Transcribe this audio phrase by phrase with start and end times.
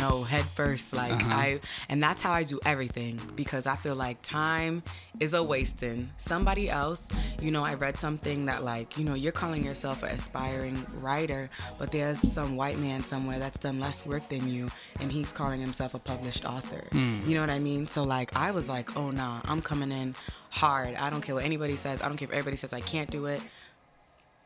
[0.00, 0.92] no, head first.
[0.92, 1.34] Like Uh-huh.
[1.34, 4.82] I, and that's how I do everything because I feel like time
[5.18, 6.10] is a wasting.
[6.16, 7.08] Somebody else,
[7.40, 11.50] you know, I read something that like, you know, you're calling yourself an aspiring writer,
[11.78, 14.68] but there's some white man somewhere that's done less work than you,
[15.00, 16.84] and he's calling himself a published author.
[16.92, 17.86] You know what I mean?
[17.86, 20.14] So like, I was like, oh nah, I'm coming in
[20.50, 20.94] hard.
[20.94, 22.02] I don't care what anybody says.
[22.02, 23.42] I don't care if everybody says I can't do it.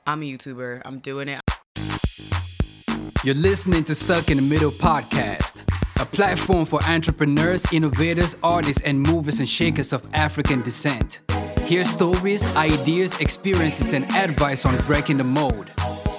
[0.07, 0.83] I'm a YouTuber.
[0.85, 1.41] I'm doing it.
[3.25, 5.63] You're listening to Stuck in the Middle podcast,
[5.99, 11.21] a platform for entrepreneurs, innovators, artists, and movers and shakers of African descent.
[11.63, 15.71] Hear stories, ideas, experiences, and advice on breaking the mold.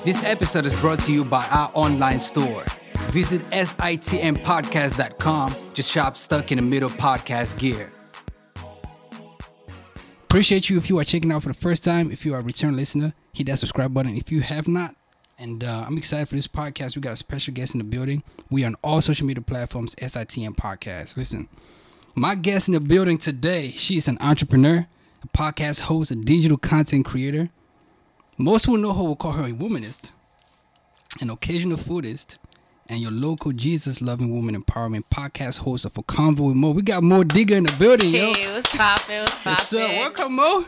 [0.04, 2.64] This episode is brought to you by our online store.
[3.12, 7.92] Visit sitmpodcast.com to shop Stuck in the Middle podcast gear.
[10.24, 12.12] Appreciate you if you are checking out for the first time.
[12.12, 14.18] If you are a return listener, hit that subscribe button.
[14.18, 14.96] If you have not,
[15.38, 16.96] and uh, I'm excited for this podcast.
[16.96, 18.24] We got a special guest in the building.
[18.50, 21.18] We are on all social media platforms, SITM Podcast.
[21.18, 21.50] Listen,
[22.16, 24.88] my guest in the building today, she's an entrepreneur,
[25.24, 27.50] a podcast host, a digital content creator.
[28.38, 30.12] Most will know her will call her a womanist,
[31.22, 32.38] an occasional foodist,
[32.88, 36.72] and your local Jesus loving woman empowerment podcast host of a convo with Mo.
[36.72, 38.34] We got Mo Digga in the building, yo.
[38.34, 39.24] Hey, what's poppin'?
[39.24, 39.90] What's What's up?
[39.90, 40.66] Welcome, Mo.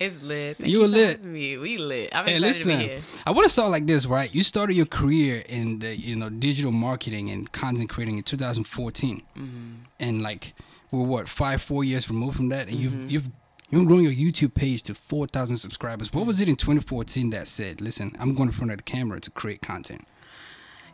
[0.00, 0.56] It's lit.
[0.56, 1.24] Thank You for lit.
[1.24, 1.56] Me.
[1.58, 2.10] We lit.
[2.14, 2.80] I'm Hey, excited to be listen.
[2.88, 3.00] here.
[3.26, 4.34] I want to start like this, right?
[4.34, 9.22] You started your career in the you know digital marketing and content creating in 2014,
[9.36, 9.72] Mm-hmm.
[10.00, 10.54] and like
[10.90, 12.82] we're what five, four years removed from that, and Mm-hmm.
[12.82, 13.30] you've you've
[13.70, 16.12] you've grown your YouTube page to 4,000 subscribers.
[16.12, 19.20] What was it in 2014 that said, "Listen, I'm going in front of the camera
[19.20, 20.04] to create content"?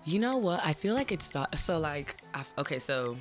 [0.09, 0.61] You know what?
[0.65, 3.17] I feel like it's start- so like I, okay, so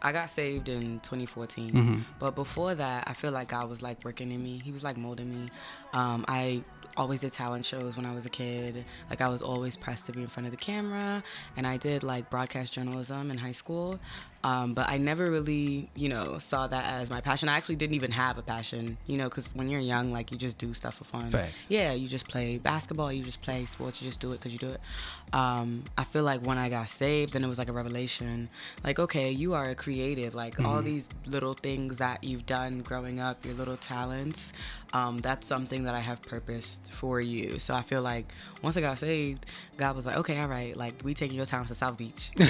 [0.00, 1.98] I got saved in 2014, Mm-hmm.
[2.20, 4.60] but before that, I feel like God was like working in me.
[4.64, 5.50] He was like molding me.
[5.92, 6.62] Um, I
[6.96, 8.84] always did talent shows when I was a kid.
[9.10, 11.24] Like I was always pressed to be in front of the camera,
[11.56, 13.98] and I did like broadcast journalism in high school.
[14.44, 17.48] Um, but I never really, you know, saw that as my passion.
[17.48, 20.38] I actually didn't even have a passion, you know, because when you're young, like you
[20.38, 21.32] just do stuff for fun.
[21.32, 21.66] Facts.
[21.68, 24.58] Yeah, you just play basketball, you just play sports, you just do it because you
[24.60, 24.80] do it.
[25.32, 28.48] Um, I feel like when I got saved, then it was like a revelation.
[28.84, 30.34] Like, okay, you are a creative.
[30.34, 34.52] Like all these little things that you've done growing up, your little talents,
[34.94, 37.58] um, that's something that I have purposed for you.
[37.58, 38.26] So I feel like
[38.62, 39.44] once I got saved,
[39.76, 42.30] God was like, okay, all right, like we taking your talents to South Beach.
[42.38, 42.44] you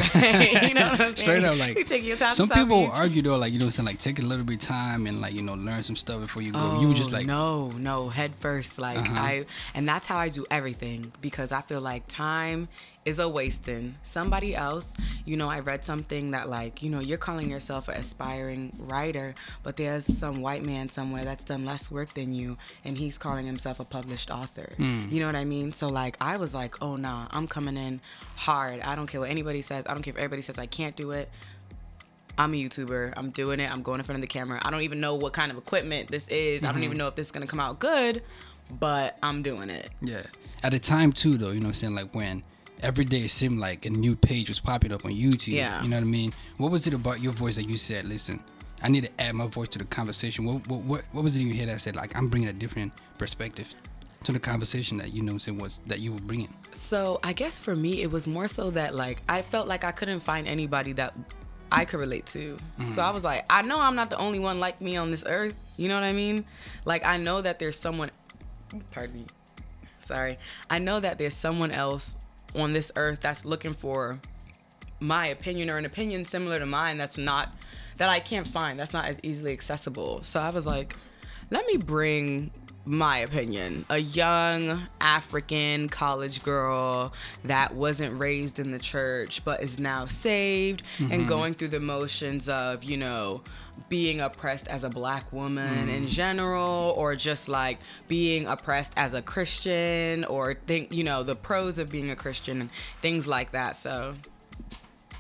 [0.75, 2.91] know what I'm Straight up, like we taking your talents some to South people Beach.
[2.95, 5.07] argue though, like you know, what I'm saying like take a little bit of time
[5.09, 6.81] and like you know learn some stuff before you go.
[6.81, 9.15] you were just Oh, like, no no head first like Uh-huh.
[9.21, 9.45] i
[9.75, 12.68] and that's how i do everything because i feel like time
[13.09, 14.93] is a wasting somebody else
[15.25, 19.35] you know i read something that like you know you're calling yourself an aspiring writer
[19.63, 23.47] but there's some white man somewhere that's done less work than you and he's calling
[23.47, 25.09] himself a published author hmm.
[25.11, 27.99] you know what i mean so like i was like oh nah i'm coming in
[28.37, 30.95] hard i don't care what anybody says i don't care if everybody says i can't
[30.95, 31.31] do it
[32.41, 33.15] I'm a YouTuber.
[33.17, 33.69] I'm doing it.
[33.69, 34.61] I'm going in front of the camera.
[34.63, 36.63] I don't even know what kind of equipment this is.
[36.63, 36.85] I don't mm-hmm.
[36.85, 38.23] even know if this is gonna come out good,
[38.79, 39.91] but I'm doing it.
[40.01, 40.23] Yeah.
[40.63, 41.95] At a time too though, you know what I'm saying?
[41.97, 42.45] Like when
[42.83, 45.55] every day it seemed like a new page was popping up on YouTube.
[45.55, 45.83] Yeah.
[45.83, 46.33] You know what I mean?
[46.57, 48.43] What was it about your voice that you said, listen,
[48.83, 50.45] I need to add my voice to the conversation.
[50.45, 52.53] What what what, what was it in your head that said like I'm bringing a
[52.53, 53.75] different perspective
[54.25, 56.49] to the conversation that you know what I'm was that you were bringing?
[56.73, 59.93] So I guess for me, it was more so that like I felt like I
[59.93, 61.15] couldn't find anybody that
[61.71, 62.57] I could relate to.
[62.79, 62.93] Mm-hmm.
[62.93, 65.25] So I was like, I know I'm not the only one like me on this
[65.27, 65.55] earth.
[65.77, 66.45] You know what I mean?
[66.85, 68.11] Like I know that there's someone.
[68.93, 69.27] Pardon me.
[70.05, 70.39] Sorry.
[70.71, 72.17] I know that there's someone else
[72.55, 74.21] on this earth that's looking for
[75.01, 77.53] my opinion or an opinion similar to mine that's not
[77.99, 80.23] that I can't find that's not as easily accessible.
[80.23, 80.97] So I was like,
[81.51, 82.51] let me bring
[82.89, 83.85] my opinion.
[83.91, 87.13] A young African college girl
[87.45, 91.27] that wasn't raised in the church but is now saved and mm-hmm.
[91.27, 93.43] going through the motions of, you know,
[93.89, 96.09] being oppressed as a black woman in mm.
[96.09, 97.79] general or just like
[98.09, 102.61] being oppressed as a Christian or think, you know, the pros of being a Christian
[102.61, 102.71] and
[103.01, 103.77] things like that.
[103.77, 104.15] So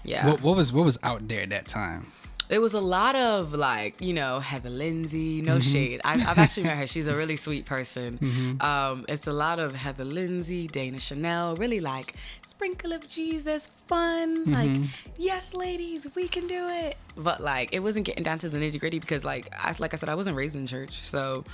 [0.05, 0.26] yeah.
[0.26, 2.12] What what was what was out there at that time?
[2.49, 5.73] There was a lot of like, you know, Heather Lindsay, no Mm-hmm.
[5.73, 6.00] shade.
[6.05, 6.87] I, I've actually met her.
[6.87, 8.56] She's a really sweet person.
[8.61, 12.15] Um, it's a lot of Heather Lindsay, Dana Chanel, really like
[12.47, 14.47] sprinkle of Jesus, fun.
[14.47, 14.53] Mm-hmm.
[14.83, 16.97] Like, yes, ladies, we can do it.
[17.17, 19.97] But like, it wasn't getting down to the nitty gritty because, like, I, like I
[19.97, 21.45] said, I wasn't raised in church, so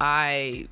[0.00, 0.68] I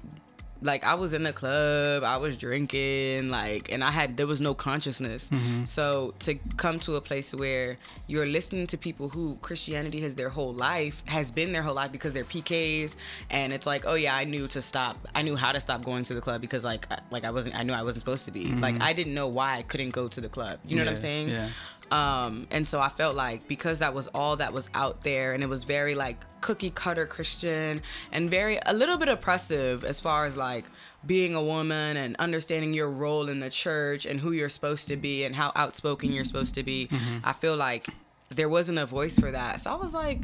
[0.62, 4.40] like I was in the club, I was drinking, like, and I had there was
[4.40, 5.28] no consciousness.
[5.28, 5.64] Mm-hmm.
[5.66, 10.28] So to come to a place where you're listening to people who Christianity has their
[10.28, 12.96] whole life, has been their whole life because they're PKs,
[13.30, 16.04] and it's like, oh yeah, I knew to stop, I knew how to stop going
[16.04, 18.46] to the club because like, like I wasn't, I knew I wasn't supposed to be.
[18.46, 18.60] Mm-hmm.
[18.60, 20.58] Like I didn't know why I couldn't go to the club.
[20.64, 21.28] You know what I'm saying?
[21.28, 21.50] yeah.
[21.90, 25.42] Um, and so I felt like because that was all that was out there and
[25.42, 27.80] it was very like cookie cutter Christian
[28.10, 30.64] and very a little bit oppressive as far as like
[31.06, 34.96] being a woman and understanding your role in the church and who you're supposed to
[34.96, 36.88] be and how outspoken you're supposed to be.
[37.22, 37.88] I feel like
[38.30, 39.60] there wasn't a voice for that.
[39.60, 40.22] So I was like,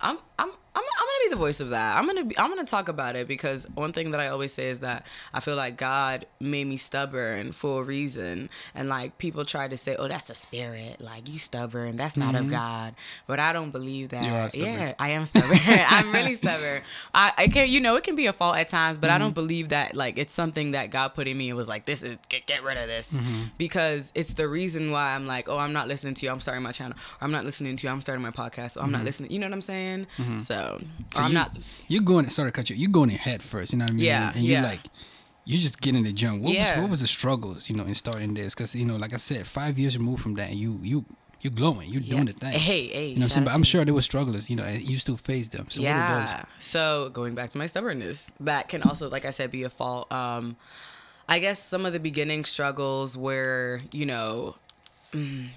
[0.00, 1.96] I'm I'm I'm, I'm gonna be the voice of that.
[1.96, 4.68] I'm gonna be I'm gonna talk about it because one thing that I always say
[4.68, 9.44] is that I feel like God made me stubborn for a reason, and like people
[9.44, 12.50] try to say, oh, that's a spirit, like you stubborn, that's not of mm-hmm.
[12.50, 12.94] God,
[13.26, 14.24] but I don't believe that.
[14.24, 14.72] You are stubborn.
[14.72, 15.58] Yeah, I am stubborn.
[15.64, 16.82] I'm really stubborn.
[17.14, 19.28] I, I can you know it can be a fault at times, but I don't
[19.28, 19.34] mm-hmm.
[19.34, 22.18] believe that like it's something that God put in me and was like this is
[22.28, 23.14] get, get rid of this.
[23.14, 23.44] Mm-hmm.
[23.58, 26.32] Because it's the reason why I'm like oh I'm not listening to you.
[26.32, 26.96] I'm starting my channel.
[27.20, 27.92] Or I'm not listening to you.
[27.92, 28.76] I'm starting my podcast.
[28.76, 30.06] Or I'm not listening you know what I'm saying?
[30.40, 30.78] So, or
[31.14, 31.56] So I'm you, not
[31.88, 32.28] You're going.
[32.30, 32.76] Sorry to cut you.
[32.76, 33.72] You're going in head first.
[33.72, 34.04] You know what I mean?
[34.06, 34.68] Yeah, And you're yeah.
[34.68, 34.80] like,
[35.44, 36.42] you just get in the jump.
[36.42, 36.74] What Yeah.
[36.74, 37.68] was what was the struggles?
[37.68, 38.54] You know, in starting this?
[38.54, 41.04] Because you know, like I said, five years removed from that, and you you
[41.42, 41.90] you glowing.
[41.90, 42.52] You're doing the thing.
[42.52, 43.44] hey hey You know, what I'm saying?
[43.44, 45.66] but I'm sure there were struggles, You know, and you still faced them.
[45.70, 46.28] So what those?
[46.30, 49.68] yeah so going back to my stubbornness that can also like i said be a
[49.70, 50.56] fault um
[51.28, 54.54] i guess some of the beginning struggles were you know
[55.12, 55.48] mm,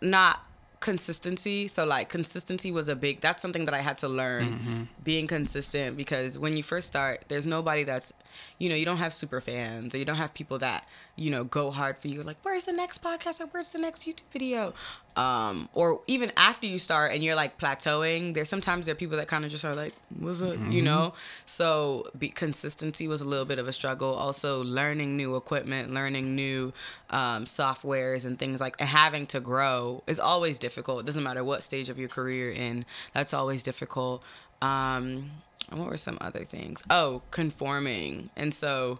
[0.00, 0.43] not
[0.84, 1.66] consistency.
[1.66, 4.82] So like consistency was a big that's something that i had to learn mm-hmm.
[5.02, 8.12] being consistent because when you first start there's nobody that's
[8.58, 10.86] you know you don't have super fans or you don't have people that
[11.16, 13.40] you know go hard for you like where's the next podcast?
[13.40, 14.74] Or where's the next youtube video
[15.16, 19.16] um or even after you start and you're like plateauing there's sometimes there are people
[19.16, 20.56] that kind of just are like what's up?
[20.68, 21.14] You know?
[21.46, 24.12] So be, consistency was a little bit of a struggle.
[24.14, 26.72] Also learning new equipment learning new
[27.10, 31.00] um, softwares and things like and having to grow is always difficult.
[31.00, 34.22] It doesn't matter what stage of your career you're in that's always difficult.
[34.62, 35.30] Um
[35.70, 36.82] and what were some other things?
[36.90, 38.30] Oh conforming.
[38.34, 38.98] And so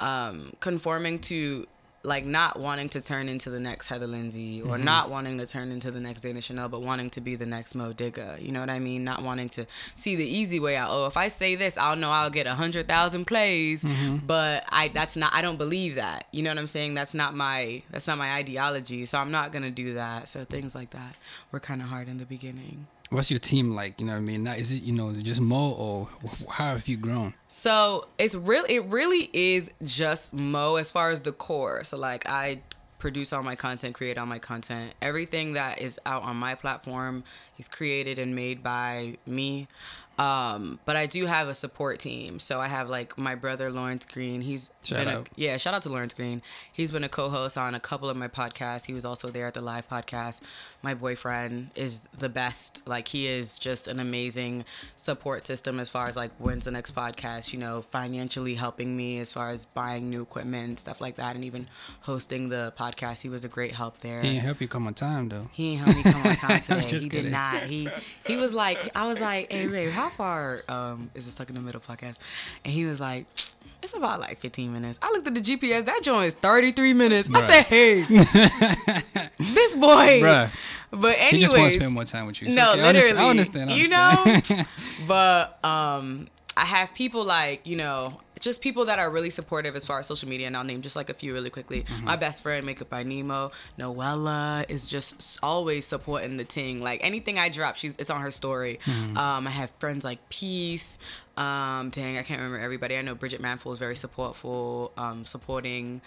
[0.00, 1.66] um conforming to
[2.04, 4.84] like not wanting to turn into the next Heather Lindsay or mm-hmm.
[4.84, 7.74] not wanting to turn into the next Dana Chanel, but wanting to be the next
[7.74, 8.42] Mo Digga.
[8.42, 9.04] You know what I mean?
[9.04, 10.90] Not wanting to see the easy way out.
[10.90, 13.84] Oh, if I say this, I'll know I'll get a hundred thousand plays.
[13.84, 14.26] Mm-hmm.
[14.26, 16.26] But I that's not I don't believe that.
[16.32, 16.94] You know what I'm saying?
[16.94, 19.06] That's not my that's not my ideology.
[19.06, 20.28] So I'm not gonna do that.
[20.28, 21.14] So things like that
[21.52, 22.86] were kinda hard in the beginning.
[23.12, 24.00] What's your team like?
[24.00, 24.46] You know what I mean?
[24.46, 26.08] Is it you know just Mo or
[26.50, 27.34] how have you grown?
[27.46, 28.64] So it's real.
[28.68, 31.84] It really is just Mo as far as the core.
[31.84, 32.62] So like I
[32.98, 34.94] produce all my content, create all my content.
[35.02, 37.24] Everything that is out on my platform
[37.58, 39.66] is created and made by me.
[40.18, 42.38] Um, but I do have a support team.
[42.38, 44.42] So I have like my brother Lawrence Green.
[44.42, 45.28] He's Shout been out.
[45.28, 46.42] A, yeah, shout out to Lawrence Green.
[46.72, 48.84] He's been a co-host on a couple of my podcasts.
[48.86, 50.40] He was also there at the live podcast.
[50.82, 52.82] My boyfriend is the best.
[52.86, 54.64] Like he is just an amazing
[54.96, 59.18] support system as far as like when's the next podcast, you know, financially helping me
[59.18, 61.66] as far as buying new equipment and stuff like that and even
[62.02, 63.22] hosting the podcast.
[63.22, 64.20] He was a great help there.
[64.20, 65.48] He didn't help you come on time though.
[65.52, 66.80] He ain't help me come on time today.
[66.82, 67.08] he kidding.
[67.08, 67.62] did not.
[67.64, 67.88] He
[68.26, 71.54] he was like, I was like, hey babe, how far um is this stuck in
[71.54, 72.18] the Middle podcast?
[72.64, 73.26] And he was like,
[73.82, 74.98] it's about like 15 minutes.
[75.02, 75.84] I looked at the GPS.
[75.84, 77.28] That joint is 33 minutes.
[77.34, 78.02] I said, hey,
[79.38, 80.20] this boy.
[80.22, 80.50] Bruh.
[80.90, 82.50] But anyway, He just wants to spend more time with you.
[82.50, 83.26] So, no, okay, I understand- literally.
[83.26, 83.70] I understand.
[83.70, 83.88] I You
[84.58, 84.64] know,
[85.08, 89.86] but um, I have people like you know, just people that are really supportive as
[89.86, 91.84] far as social media, and I'll name just like a few really quickly.
[91.84, 92.04] Mm-hmm.
[92.04, 96.82] My best friend, Makeup by Nemo, Noella is just always supporting the ting.
[96.82, 98.80] Like anything I drop, she's it's on her story.
[98.84, 99.16] Mm-hmm.
[99.16, 100.98] Um, I have friends like Peace.
[101.36, 102.96] Um, dang, I can't remember everybody.
[102.96, 106.02] I know Bridget Manful is very supportful, um, supporting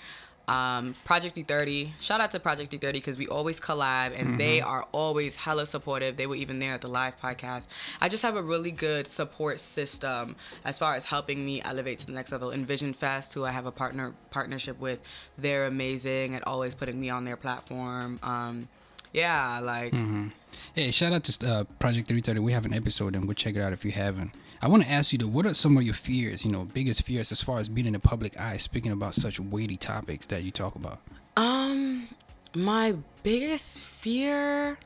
[0.47, 1.91] um, Project D30.
[1.99, 4.67] Shout out to Project D30 because we always collab and they Mm-hmm.
[4.69, 6.17] are always hella supportive.
[6.17, 7.67] They were even there at the live podcast.
[7.99, 12.05] I just have a really good support system as far as helping me elevate to
[12.05, 12.51] the next level.
[12.51, 15.01] Envision Fest, who I have a partner partnership with,
[15.37, 18.19] they're amazing at always putting me on their platform.
[18.23, 18.67] Um,
[19.13, 20.27] yeah, like Mm-hmm.
[20.73, 22.39] Hey, shout out to uh, Project 330.
[22.39, 24.31] We have an episode and go check it out if you haven't.
[24.61, 27.03] I want to ask you though, what are some of your fears, you know, biggest
[27.03, 30.43] fears as far as being in the public eye, speaking about such weighty topics that
[30.43, 30.99] you talk about?
[31.37, 32.07] Um,
[32.53, 34.77] my biggest fear.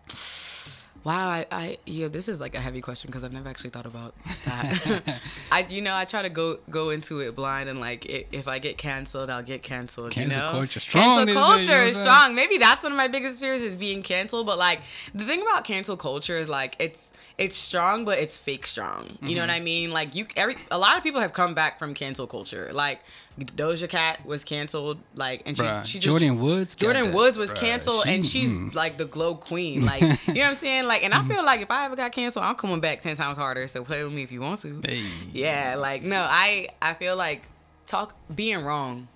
[1.03, 3.85] Wow, I, I yeah, this is like a heavy question because I've never actually thought
[3.85, 4.13] about
[4.45, 5.19] that.
[5.51, 8.47] I, you know, I try to go go into it blind and like i if
[8.47, 10.11] I get canceled, I'll get canceled.
[10.11, 10.51] Cancel you know?
[10.51, 12.05] culture strong Cancel days, culture you know is what I'm saying?
[12.05, 12.35] strong.
[12.35, 14.45] Maybe that's one of my biggest fears is being canceled.
[14.45, 14.81] But like
[15.15, 19.17] the thing about cancel culture is like it's it's strong, but it's fake strong.
[19.21, 19.55] You know what Mm-hmm.
[19.55, 19.91] I mean?
[19.91, 22.69] Like you, every a lot of people have come back from cancel culture.
[22.73, 22.99] Like
[23.37, 24.99] Doja Cat was canceled.
[25.15, 26.75] Like and she Bruh, she just Jordyn Woods.
[26.75, 27.13] Jordyn that.
[27.13, 28.73] Woods was Bruh, canceled, she- and she's mm.
[28.73, 29.85] like the glow queen.
[29.85, 30.85] Like, you know what I'm saying?
[30.85, 33.37] Like, and I feel like if I ever got canceled, I'm coming back ten times
[33.37, 33.67] harder.
[33.67, 34.81] So play with me if you want to.
[34.85, 35.05] Hey.
[35.31, 37.43] Yeah, like no, I I feel like
[37.87, 39.07] talk being wrong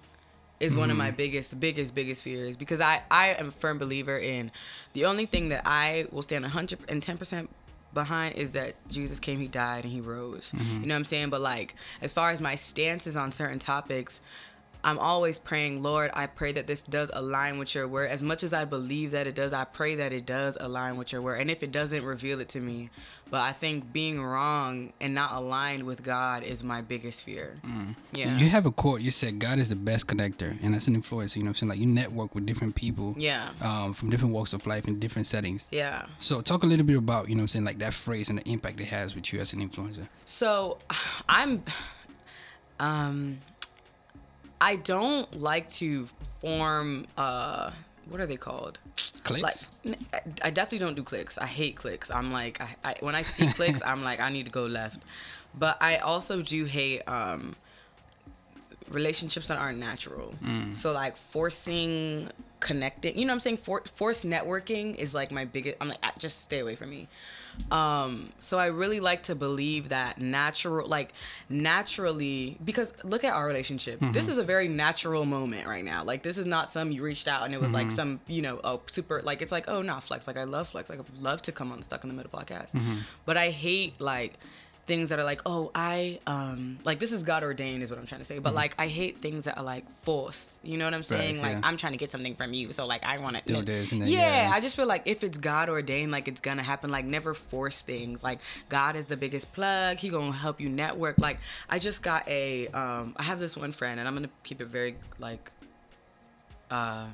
[0.60, 4.18] is one of my biggest, biggest, biggest fears because I, I am a firm believer
[4.18, 4.50] in
[4.94, 7.48] the only thing that I will stand 110%
[7.94, 10.52] behind is that Jesus came, he died, and he rose.
[10.52, 10.82] Mm-hmm.
[10.82, 11.30] You know what I'm saying?
[11.30, 14.20] But like, as far as my stances on certain topics,
[14.84, 18.12] I'm always praying, Lord, I pray that this does align with your word.
[18.12, 21.12] As much as I believe that it does, I pray that it does align with
[21.12, 21.40] your word.
[21.40, 22.90] And if it doesn't, reveal it to me.
[23.32, 27.56] But I think being wrong and not aligned with God is my biggest fear.
[28.14, 28.38] Yeah.
[28.38, 29.02] You have a quote.
[29.02, 31.38] You said God is the best connector, and that's an influencer.
[31.38, 31.70] You know what I'm saying?
[31.70, 33.16] Like you network with different people.
[33.18, 33.50] Yeah.
[33.62, 35.68] Um, from different walks of life in different settings.
[35.72, 36.06] yeah.
[36.20, 38.38] So talk a little bit about you know what I'm saying like that phrase and
[38.38, 40.08] the impact it has with you as an influencer.
[40.26, 40.78] So
[41.30, 41.64] I'm
[42.80, 43.40] um
[44.64, 46.08] I don't like to
[46.40, 47.72] form uh
[48.10, 48.80] what are they called?
[49.24, 49.68] Clicks.
[49.84, 50.04] Like
[50.42, 51.38] I definitely don't do clicks.
[51.38, 52.10] I hate clicks.
[52.12, 55.02] I'm like I, I when I see clicks, I'm like I need to go left.
[55.54, 57.56] But I also do hate um
[58.90, 60.34] relationships that aren't natural.
[60.76, 62.30] So like forcing
[62.64, 63.58] connecting, you know what I'm saying?
[63.58, 67.10] For, forced networking is like my biggest I'm like ah, just stay away from me.
[67.70, 71.12] Um so I really like to believe that natural like
[71.50, 74.00] naturally because look at our relationship.
[74.14, 76.04] This is a very natural moment right now.
[76.06, 78.62] Like this is not some you reached out and it was like some, you know,
[78.64, 80.26] oh super like it's like, oh nah flex.
[80.26, 80.90] Like I love flex.
[80.90, 82.74] Like I love to come on stuck in the middle podcast.
[83.26, 84.40] But I hate like
[84.86, 88.06] things that are like, oh, I um like this is God ordained is what I'm
[88.06, 88.40] trying to say.
[88.40, 90.60] But like I hate things that are like forced.
[90.64, 91.36] You know what I'm saying?
[91.36, 91.68] Facts, like yeah.
[91.68, 94.02] I'm trying to get something from you, so like I want to Do this and
[94.02, 94.52] then, yeah, yeah.
[94.54, 96.92] I just feel like if it's God ordained, like it's gonna happen.
[96.92, 98.24] Like never force things.
[98.24, 99.98] Like God is the biggest plug.
[99.98, 101.18] He gonna help you network.
[101.18, 104.62] Like I just got a um I have this one friend, and I'm gonna keep
[104.62, 105.52] it very like
[106.70, 107.08] uh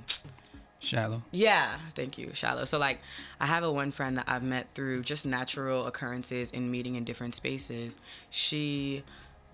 [0.81, 1.23] Shallow.
[1.31, 2.65] yeah, thank you, shallow.
[2.65, 3.01] So like,
[3.39, 7.03] I have a one friend that I've met through just natural occurrences in meeting in
[7.03, 7.97] different spaces.
[8.29, 9.03] She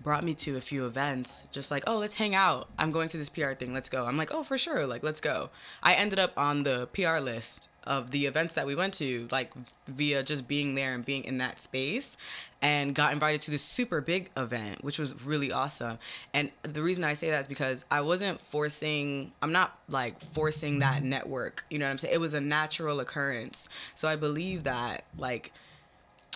[0.02, 2.68] brought me to a few events, just like, oh, let's hang out.
[2.78, 3.72] I'm going to this PR thing.
[3.72, 4.06] Let's go.
[4.06, 4.86] I'm like, oh, for sure.
[4.86, 5.50] Like, let's go.
[5.82, 9.52] I ended up on the PR list of the events that we went to, like
[9.86, 12.16] via just being there and being in that space,
[12.60, 15.98] and got invited to this super big event, which was really awesome.
[16.34, 20.80] And the reason I say that is because I wasn't forcing, I'm not like forcing
[20.80, 21.64] that network.
[21.70, 22.14] You know what I'm saying?
[22.14, 23.68] It was a natural occurrence.
[23.94, 25.52] So I believe that, like,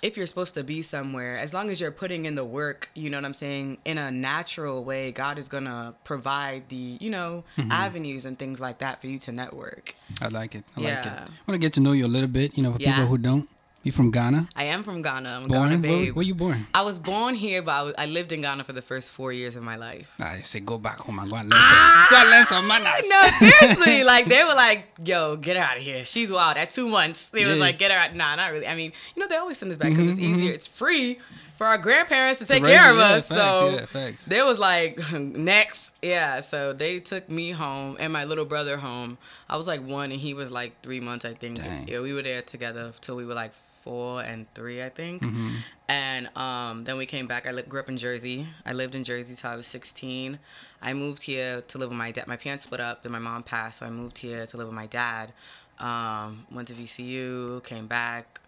[0.03, 3.11] if you're supposed to be somewhere, as long as you're putting in the work, you
[3.11, 7.45] know what I'm saying, in a natural way, God is gonna provide the, you know,
[7.57, 7.71] mm-hmm.
[7.71, 9.95] avenues and things like that for you to network.
[10.21, 10.65] I like it.
[10.77, 11.05] I like it.
[11.05, 11.27] Yeah.
[11.27, 12.57] I want to get to know you a little bit.
[12.57, 12.93] You know, for Yeah.
[12.95, 13.49] people who don't.
[13.83, 14.47] You from Ghana?
[14.55, 15.29] I am from Ghana.
[15.41, 15.71] I'm Born?
[15.71, 16.15] Ghana Where, babe.
[16.15, 16.67] where you born?
[16.75, 19.33] I was born here, but I, was- I lived in Ghana for the first four
[19.33, 20.13] years of my life.
[20.21, 23.09] I say go back home and go and learn some, go and learn some manners.
[23.09, 24.05] No, seriously.
[24.13, 26.05] like they were like, "Yo, get her out of here.
[26.05, 28.67] She's wild." At two months, they was like, "Get her out." Nah, not really.
[28.67, 30.53] I mean, you know, they always send us back because it's Mhm, easier.
[30.53, 31.19] It's free
[31.57, 33.29] for our grandparents to take care of yeah, us.
[33.29, 36.41] facts, so yeah, they was like, next, yeah.
[36.41, 39.17] So they took me home and my little brother home.
[39.49, 41.57] I was like one, and he was like three months, I think.
[41.57, 41.89] Dang.
[41.89, 45.23] Yeah, we were there together till we were like four and three, I think.
[45.23, 45.55] Mm-hmm.
[45.89, 47.47] And um, then we came back.
[47.47, 48.47] I li- grew up in Jersey.
[48.65, 50.39] I lived in Jersey till I was 16.
[50.83, 52.27] I moved here to live with my dad.
[52.27, 53.03] My parents split up.
[53.03, 55.33] Then my mom passed, so I moved here to live with my dad.
[55.79, 58.41] Um, went to VCU, came back,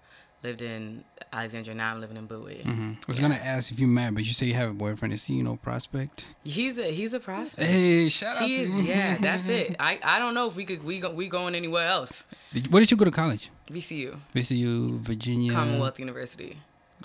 [0.43, 1.75] lived in Alexandria.
[1.75, 2.62] Now I'm living in Bowie.
[2.65, 2.97] Mhm.
[2.97, 3.23] I was Yeah.
[3.29, 5.15] gonna ask if you married, but you say you have a boyfriend.
[5.15, 6.27] Is he, you know, prospect?
[6.45, 7.71] He's a he's a prospect.
[7.71, 8.89] Hey, shout out He's to you.
[8.89, 9.77] yeah, that's it.
[9.81, 12.27] I, I don't know if we could we go, we going anywhere else.
[12.53, 13.49] Did, where did you go to college?
[13.73, 15.52] VCU, VCU, Virginia.
[15.52, 16.59] Commonwealth University,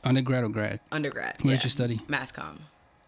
[0.04, 0.80] Undergrad or grad?
[0.92, 1.36] undergrad.
[1.42, 1.58] Where yeah.
[1.58, 2.02] did you study?
[2.08, 2.58] Mass comm.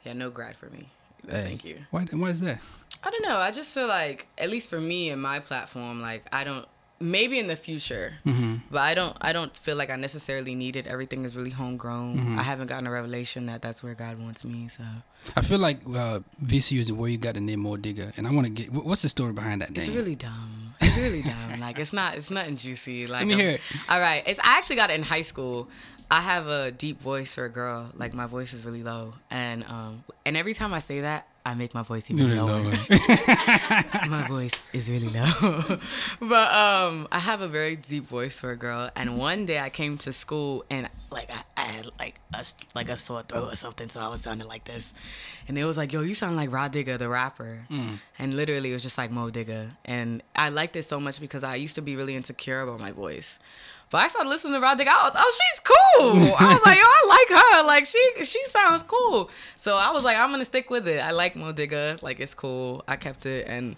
[0.04, 0.90] Yeah, no grad for me.
[1.24, 1.80] Hey, Thank you.
[1.92, 2.06] Why?
[2.06, 2.60] Why is that?
[3.04, 3.38] I don't know.
[3.38, 6.66] I just feel like, at least for me and my platform, like I don't.
[7.02, 8.56] Maybe in the future, Mm-hmm.
[8.72, 9.16] but I don't.
[9.22, 10.86] I don't feel like I necessarily need it.
[10.86, 12.18] Everything is really homegrown.
[12.18, 12.40] Mm-hmm.
[12.40, 14.68] I haven't gotten a revelation that that's where God wants me.
[14.68, 14.84] So
[15.36, 18.32] I feel like uh, VCU is where you got the name Mo Digga, and I
[18.32, 18.72] want to get.
[18.74, 19.82] What's the story behind that name?
[19.82, 20.74] it's really dumb.
[20.82, 21.60] It's really dumb.
[21.62, 22.16] Like it's not.
[22.18, 23.08] It's nothing juicy.
[23.08, 23.62] Like Let me I'm- hear it.
[23.88, 24.24] All right.
[24.28, 25.70] It's I actually got it in high school.
[26.12, 27.92] I have a deep voice for a girl.
[27.96, 31.54] Like my voice is really low, and um, and every time I say that, I
[31.54, 32.64] make my voice even Really lower.
[32.64, 32.72] low.
[34.08, 35.80] my voice is really low.
[36.20, 39.70] but um I have a very deep voice for a girl and one day I
[39.70, 42.44] came to school and like I, I had like a
[42.76, 44.94] like a sore throat or something so I was sounding like this.
[45.48, 47.66] And it was like, "Yo, you sound like Rah Digga the rapper."
[48.20, 49.72] And literally it was just like Mo Digga.
[49.86, 52.92] And I liked it so much because I used to be really insecure about my
[52.92, 53.40] voice.
[53.92, 54.88] But I started listening to Rah Digga.
[54.90, 56.36] I was, oh, she's cool.
[56.40, 57.64] I was like, yo, I like her.
[57.68, 59.30] Like she she sounds cool.
[59.56, 61.00] So I was like, I'm gonna stick with it.
[61.00, 62.02] I like Mo Digga.
[62.04, 62.84] Like it's cool.
[62.88, 63.76] I kept it and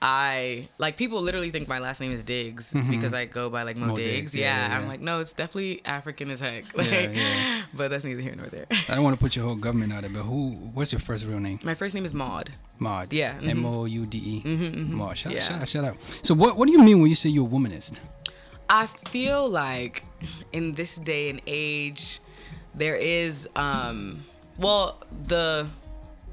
[0.00, 3.74] I like people literally think my last name is Diggs because I go by like
[3.76, 3.90] Mo, Mm-hmm.
[3.90, 4.32] Mo Diggs.
[4.32, 6.72] Diggs, yeah, Yeah, yeah, I'm like, no, it's definitely African as heck.
[6.76, 7.62] Like, yeah.
[7.74, 8.66] but that's neither here nor there.
[8.70, 10.50] I don't want to put your whole government out there, but who?
[10.72, 11.58] What's your first real name?
[11.64, 12.50] my first name is Maud.
[12.78, 13.12] Maud.
[13.12, 13.48] Yeah, mhm.
[13.48, 14.48] M O U D E.
[14.48, 15.18] Maud.
[15.18, 15.40] Shout, Yeah.
[15.40, 15.68] shout out.
[15.68, 15.96] Shout out.
[16.22, 16.56] So what?
[16.56, 17.94] What do you mean when you say you're a womanist?
[18.68, 20.04] I feel like
[20.52, 22.20] in this day and age,
[22.74, 24.24] there is um
[24.58, 25.68] well the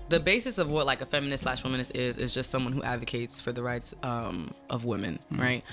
[0.08, 3.42] the basis of what like a feminist slash womanist is is just someone who advocates
[3.42, 5.64] for the rights um, of women, right?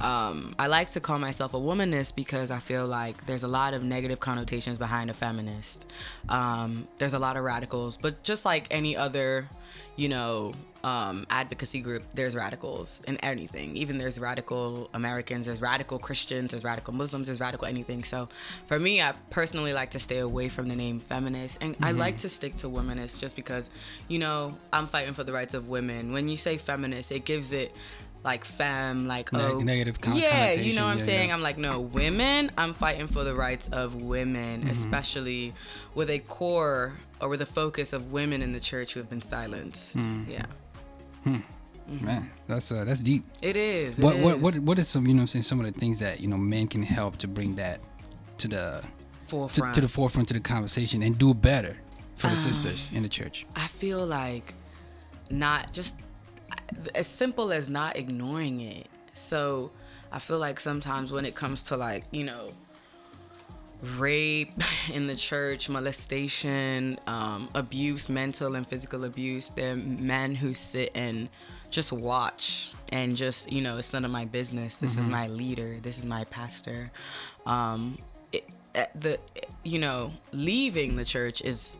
[0.00, 3.74] Um, I like to call myself a womanist because I feel like there's a lot
[3.74, 5.86] of negative connotations behind a feminist.
[6.28, 9.48] Um, there's a lot of radicals, but just like any other,
[9.96, 10.52] you know,
[10.84, 13.76] um, advocacy group, there's radicals in anything.
[13.76, 18.04] Even there's radical Americans, there's radical Christians, there's radical Muslims, there's radical anything.
[18.04, 18.28] So
[18.66, 22.18] for me, I personally like to stay away from the name feminist, and I like
[22.18, 23.68] to stick to womanist just because,
[24.06, 26.12] you know, I'm fighting for the rights of women.
[26.12, 27.72] When you say feminist, it gives it
[28.26, 31.28] like femme, like Neg- oh, negative con- yeah, you know what I'm yeah, saying.
[31.28, 31.34] yeah.
[31.34, 32.50] I'm like, no, women.
[32.58, 34.70] I'm fighting for the rights of women, Mm-hmm.
[34.70, 35.54] especially
[35.94, 39.22] with a core or with a focus of women in the church who have been
[39.22, 39.96] silenced.
[39.96, 40.28] Mm.
[40.28, 41.38] Yeah,
[42.00, 43.24] Man, that's uh, that's deep.
[43.42, 43.90] it is.
[43.96, 44.42] it What what is.
[44.42, 46.26] what what is some you know what I'm saying some of the things that you
[46.26, 47.80] know men can help to bring that
[48.38, 48.82] to the
[49.20, 49.72] forefront?
[49.74, 51.76] to the forefront to the conversation and do better
[52.16, 52.36] for the Ah.
[52.48, 53.46] sisters in the church.
[53.54, 54.54] I feel like
[55.30, 55.94] not just
[56.94, 58.88] as simple as not ignoring it.
[59.14, 59.70] So
[60.12, 62.52] I feel like sometimes when it comes to like, you know,
[63.82, 64.52] rape
[64.92, 70.92] in the church, molestation, um, abuse, mental and physical abuse, there are men who sit
[70.94, 71.28] and
[71.70, 74.76] just watch and just, you know, it's none of my business.
[74.76, 75.78] This is my leader.
[75.82, 76.90] This is my pastor.
[77.44, 77.98] Um,
[78.32, 79.18] it, uh, the,
[79.64, 81.76] you know, leaving the church is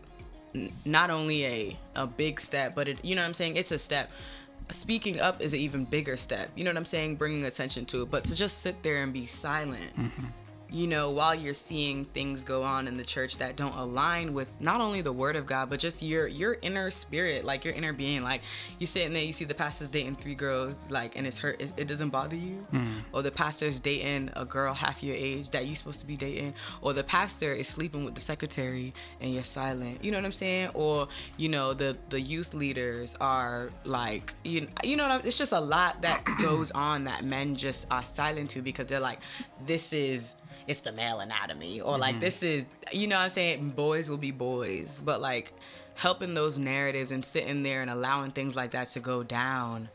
[0.85, 3.79] not only a a big step, but it you know what I'm saying it's a
[3.79, 4.09] step.
[4.69, 6.49] Speaking up is an even bigger step.
[6.55, 7.15] You know what I'm saying?
[7.15, 9.95] Bringing attention to it, but to just sit there and be silent.
[9.95, 10.25] Mm-hmm.
[10.69, 14.47] You know, while you're seeing things go on in the church that don't align with
[14.59, 17.93] not only the word of God, but just your your inner spirit, like your inner
[17.93, 18.23] being.
[18.23, 18.41] Like
[18.79, 21.61] you sitting there, you see the pastor's dating three girls, like, and it's hurt.
[21.77, 22.95] It, doesn't bother you, mm.
[23.13, 26.53] or the pastor's dating a girl half your age that you're supposed to be dating,
[26.81, 30.03] or the pastor is sleeping with the secretary and you're silent.
[30.03, 30.71] You know what I'm saying?
[30.73, 35.37] Or you know the the youth leaders are like you you know what I'm, it's
[35.37, 39.19] just a lot that goes on that men just are silent to because they're like
[39.65, 42.21] this is it's the male anatomy or like mm-hmm.
[42.21, 43.69] this is you know what I'm saying?
[43.71, 45.53] Boys will be boys but like
[45.95, 49.89] helping those narratives and sitting there and allowing things like that to go down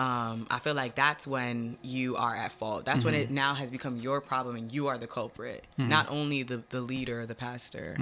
[0.00, 2.86] um, I feel like that's when you are at fault.
[2.86, 6.42] That's when it now has become your problem and you are the culprit, not only
[6.42, 7.96] the, the leader the pastor.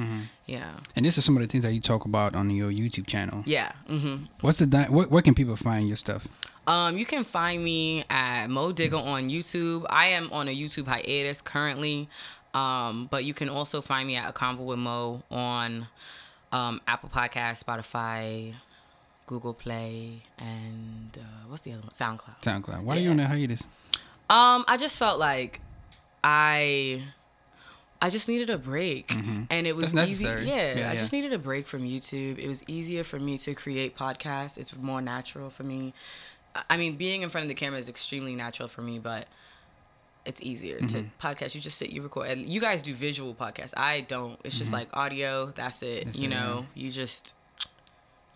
[0.47, 0.75] Yeah.
[0.95, 3.43] And this is some of the things that you talk about on your YouTube channel.
[3.47, 3.73] Yeah.
[3.89, 6.29] hmm What's the di- where, where can people find your stuff?
[6.69, 9.85] Um, you can find me at Mo Digga on YouTube.
[9.91, 12.09] I am on a YouTube hiatus currently,
[12.55, 15.89] um, but you can also find me at A Convo with Mo on
[16.53, 18.55] um, Apple Podcast, Spotify,
[19.29, 21.91] Google Play, and uh, what's the other one?
[21.91, 22.43] SoundCloud.
[22.43, 22.83] SoundCloud.
[22.83, 23.11] Why are you Yeah.
[23.13, 23.63] on that hiatus?
[24.29, 25.61] Um, I just felt like
[26.25, 27.03] I
[28.01, 29.11] I just needed a break.
[29.51, 30.25] And it was That's easy.
[30.25, 30.95] Yeah, Yeah, I yeah.
[30.97, 32.39] just needed a break from YouTube.
[32.39, 34.57] It was easier for me to create podcasts.
[34.59, 35.95] It's more natural for me.
[36.71, 39.27] I- mean, being in front of the camera is extremely natural for me, but
[40.25, 41.27] it's easier to Mm-hmm.
[41.27, 41.55] podcast.
[41.57, 42.29] You just sit, you record.
[42.31, 43.75] And you guys do visual podcasts.
[43.77, 44.39] I don't.
[44.45, 45.47] It's just like audio.
[45.55, 45.87] That's it.
[45.89, 46.07] Mm-hmm.
[46.09, 47.35] That's you it, know, you just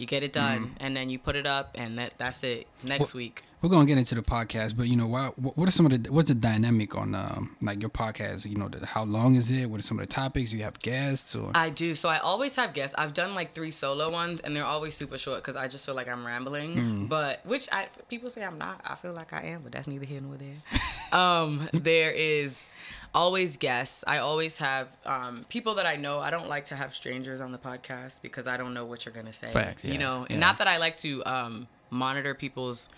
[0.02, 2.66] you get it done, and then you put it up, and that that's it.
[2.82, 3.18] Next Mm-hmm.
[3.18, 3.44] Well- week.
[3.62, 5.92] We're gonna get into the podcast, but you know, why, wh- what are some of
[6.02, 8.44] the what's the dynamic on um, like your podcast?
[8.44, 9.66] You know, the, how long is it?
[9.70, 10.50] What are some of the topics?
[10.50, 11.52] Do you have guests or?
[11.54, 11.94] I do.
[11.94, 12.96] So I always have guests.
[12.98, 15.94] I've done like three solo ones, and they're always super short because I just feel
[15.94, 17.06] like I'm rambling.
[17.06, 18.80] But which I people say I'm not.
[18.84, 20.60] I feel like I am, but that's neither here nor there.
[21.20, 22.66] um, there is
[23.14, 24.05] always guests.
[24.07, 26.20] I always have um, people that I know.
[26.20, 29.14] I don't like to have strangers on the podcast because I don't know what you're
[29.14, 29.51] gonna say.
[29.51, 30.27] Facts, yeah, You know, yeah.
[30.31, 32.88] and not that I like to um, monitor people's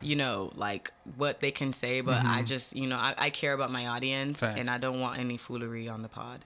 [0.00, 3.52] you know, like what they can say, but I just, you know, I, I care
[3.52, 4.58] about my audience Mm-hmm.
[4.58, 6.44] And I don't want any foolery on the pod.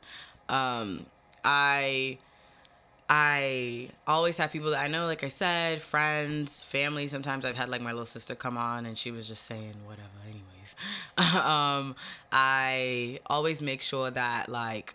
[0.50, 1.06] Um,
[1.42, 2.18] I
[3.08, 7.06] I always have people that I know, like I said, friends, family.
[7.06, 10.08] Sometimes I've had like my little sister come on and she was just saying whatever.
[11.18, 11.94] Anyways, um,
[12.32, 14.94] I always make sure that like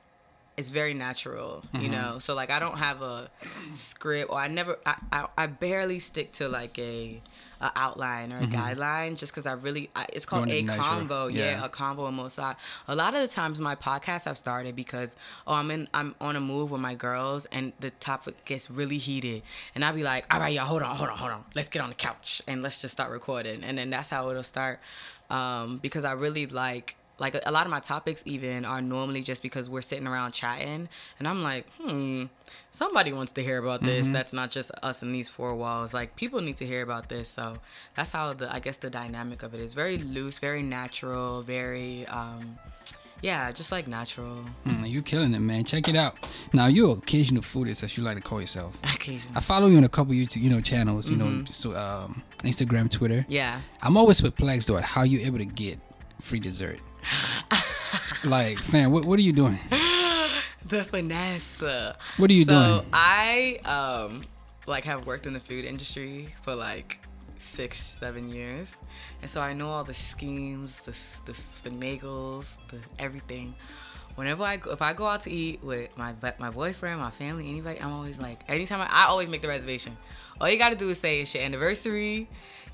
[0.57, 2.19] it's very natural, you know.
[2.19, 3.29] So like I don't have a
[3.71, 7.21] script or I never I, I, I barely stick to like a
[7.62, 11.32] a outline or a guideline just because I really I, it's called a convo.
[11.32, 11.52] Yeah.
[11.52, 11.65] Yeah.
[11.65, 12.28] a convo emo.
[12.28, 12.56] So I,
[12.88, 16.36] a lot of the times my podcasts have started because oh I'm in I'm on
[16.36, 19.43] a move with my girls and the topic gets really heated
[19.76, 21.82] and I'll be like all right y'all hold on hold on hold on let's get
[21.82, 24.80] on the couch and let's just start recording and then that's how it'll start
[25.30, 29.21] um, because I really like like a, a lot of my topics even are normally
[29.21, 32.25] just because we're sitting around chatting and i'm like hmm
[32.71, 36.15] somebody wants to hear about this that's not just us in these four walls like
[36.15, 37.45] people need to hear about this so
[37.95, 42.05] that's how the i guess the dynamic of it is very loose very natural very
[42.07, 42.57] um
[43.21, 45.63] yeah just like natural Mm, you killing it, man.
[45.63, 46.13] Check it out.
[46.53, 48.71] Now you're occasional foodist, as you like to call yourself.
[48.84, 51.10] occasion I follow you on a couple YouTube, you know, channels.
[51.10, 51.39] You Mm-hmm.
[51.39, 53.25] know, so um, Instagram, Twitter.
[53.27, 55.77] yeah I'm always perplexed though at how you're able to get
[56.19, 56.79] free dessert.
[58.23, 59.59] Like, fam, what what are you doing?
[60.65, 61.61] the finesse.
[62.17, 62.45] What are you doing?
[62.45, 62.89] so doing?
[62.93, 64.25] I um
[64.67, 66.99] like have worked in the food industry for like
[67.37, 68.69] six, seven years,
[69.21, 70.91] and so I know all the schemes, the
[71.25, 73.55] the finagles, the everything.
[74.15, 77.49] Whenever I go, if I go out to eat with my my boyfriend, my family,
[77.49, 79.97] anybody, I'm always like, anytime I, I always make the reservation.
[80.41, 82.27] All you gotta do is say it's your anniversary,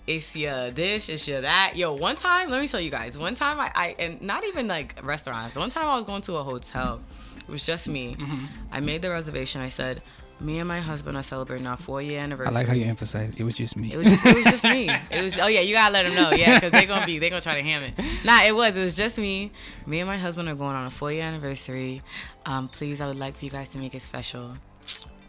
[0.07, 1.73] it's your this, it's your that.
[1.75, 3.17] Yo, one time, let me tell you guys.
[3.17, 5.57] One time, I, I and not even like restaurants.
[5.57, 7.01] One time, I was going to a hotel.
[7.39, 8.15] It was just me.
[8.15, 8.45] Mm-hmm.
[8.71, 9.59] I made the reservation.
[9.59, 10.01] I said,
[10.39, 12.55] me and my husband are celebrating our four year anniversary.
[12.55, 13.91] I like how you emphasize it was just me.
[13.91, 14.89] It was just, it was just me.
[15.11, 15.37] It was.
[15.37, 16.31] Oh yeah, you gotta let them know.
[16.37, 17.93] Yeah, because they're gonna be, they're gonna try to ham it.
[18.23, 18.77] Nah, it was.
[18.77, 19.51] It was just me.
[19.85, 22.01] Me and my husband are going on a four year anniversary.
[22.45, 24.53] Um, please, I would like for you guys to make it special.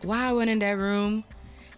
[0.03, 1.25] Why I went in that room,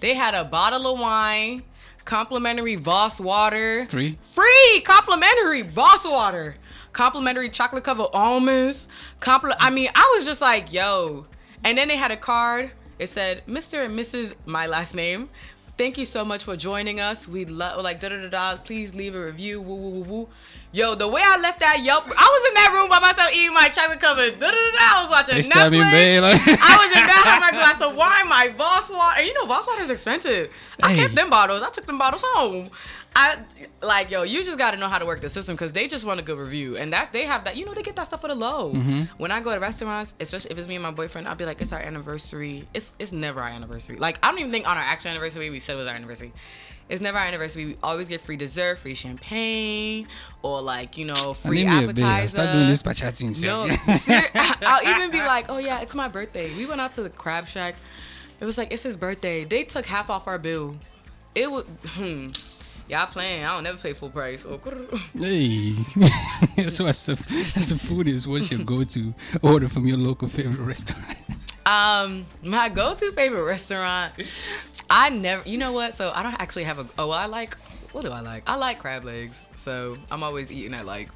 [0.00, 1.62] they had a bottle of wine,
[2.04, 4.18] complimentary Voss water, Free?
[4.22, 6.56] free complimentary Voss water,
[6.92, 8.88] complimentary chocolate covered almonds.
[9.20, 11.26] Compli- I mean, I was just like, yo.
[11.62, 12.72] And then they had a card.
[12.98, 13.84] It said, Mr.
[13.84, 14.34] and Mrs.
[14.46, 15.28] My last name.
[15.78, 17.26] Thank you so much for joining us.
[17.26, 18.56] We love like da da da da.
[18.62, 19.62] Please leave a review.
[19.62, 20.28] Woo woo woo woo.
[20.72, 23.52] Yo, the way I left that Yelp, I was in that room by myself eating
[23.52, 24.38] my chocolate covered.
[24.38, 24.78] Da da da da.
[24.78, 25.90] I was watching They stabbed me in Netflix.
[25.90, 26.22] bed.
[26.22, 29.18] Like, I was in bed, had my glass of wine, my Voss water.
[29.18, 30.50] And you know, Voss water is expensive.
[30.80, 31.62] I kept them bottles.
[31.62, 32.70] I took them bottles home.
[33.16, 33.38] I
[33.82, 36.04] like, yo, you just got to know how to work the system because they just
[36.04, 37.56] want a good review, and that's they have that.
[37.56, 38.72] You know, they get that stuff for the low.
[38.72, 39.02] Mm-hmm.
[39.18, 41.60] When I go to restaurants, especially if it's me and my boyfriend, I'll be like,
[41.60, 42.68] it's our anniversary.
[42.72, 43.96] It's it's never our anniversary.
[43.96, 46.32] Like I don't even think on our actual anniversary we said it was our anniversary.
[46.90, 47.64] It's never our anniversary.
[47.66, 50.08] We always get free dessert, free champagne,
[50.42, 52.04] or like you know, free me a bill.
[52.04, 52.28] appetizer.
[52.28, 53.34] Start doing this by chatting.
[53.42, 56.54] No, ser- I'll even be like, oh yeah, it's my birthday.
[56.56, 57.76] We went out to the crab shack.
[58.40, 59.44] It was like it's his birthday.
[59.44, 60.76] They took half off our bill.
[61.34, 61.66] It would.
[61.86, 62.30] Hmm.
[62.88, 63.44] Y'all playing?
[63.44, 64.44] I don't never pay full price.
[64.44, 64.58] Oh,
[65.16, 65.74] Hey,
[66.68, 67.14] so that's the
[67.54, 71.16] that's the food is what's your go-to order from your local favorite restaurant?
[71.64, 74.14] Um, my go-to favorite restaurant.
[74.90, 75.48] I never.
[75.48, 75.94] You know what?
[75.94, 76.88] So I don't actually have a.
[76.98, 77.56] Oh, well, I like.
[77.92, 78.42] What do I like?
[78.46, 79.46] I like crab legs.
[79.54, 81.08] So I'm always eating at like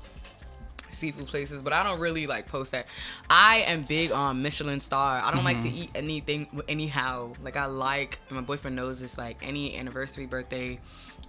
[0.95, 2.87] seafood places, but I don't really like post that.
[3.29, 5.21] I am big on Michelin star.
[5.21, 5.83] I don't like to mm-hmm.
[5.83, 7.33] eat anything anyhow.
[7.43, 10.81] Like I like and my boyfriend knows this like any anniversary, birthday,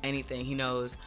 [0.03, 0.45] anything.
[0.45, 0.97] He knows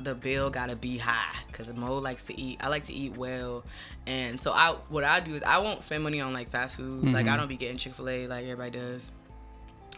[0.00, 2.58] the bill gotta be high because Mo likes to eat.
[2.62, 3.64] I like to eat well,
[4.06, 7.04] and so I what I do is I won't spend money on like fast food.
[7.04, 7.38] Like I mm-hmm.
[7.38, 9.12] don't be getting Chick Fil A like everybody does.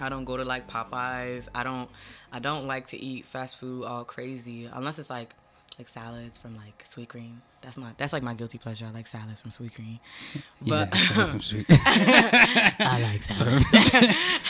[0.00, 1.48] I don't go to like Popeyes.
[1.54, 1.88] I don't
[2.32, 5.34] I don't like to eat fast food all crazy unless it's like
[5.78, 7.42] like salads from like Sweet Green.
[7.60, 8.86] That's my that's like my guilty pleasure.
[8.86, 10.00] I like salads from Sweet Green.
[10.60, 11.66] But yeah, from sweet.
[11.70, 13.64] I like salads.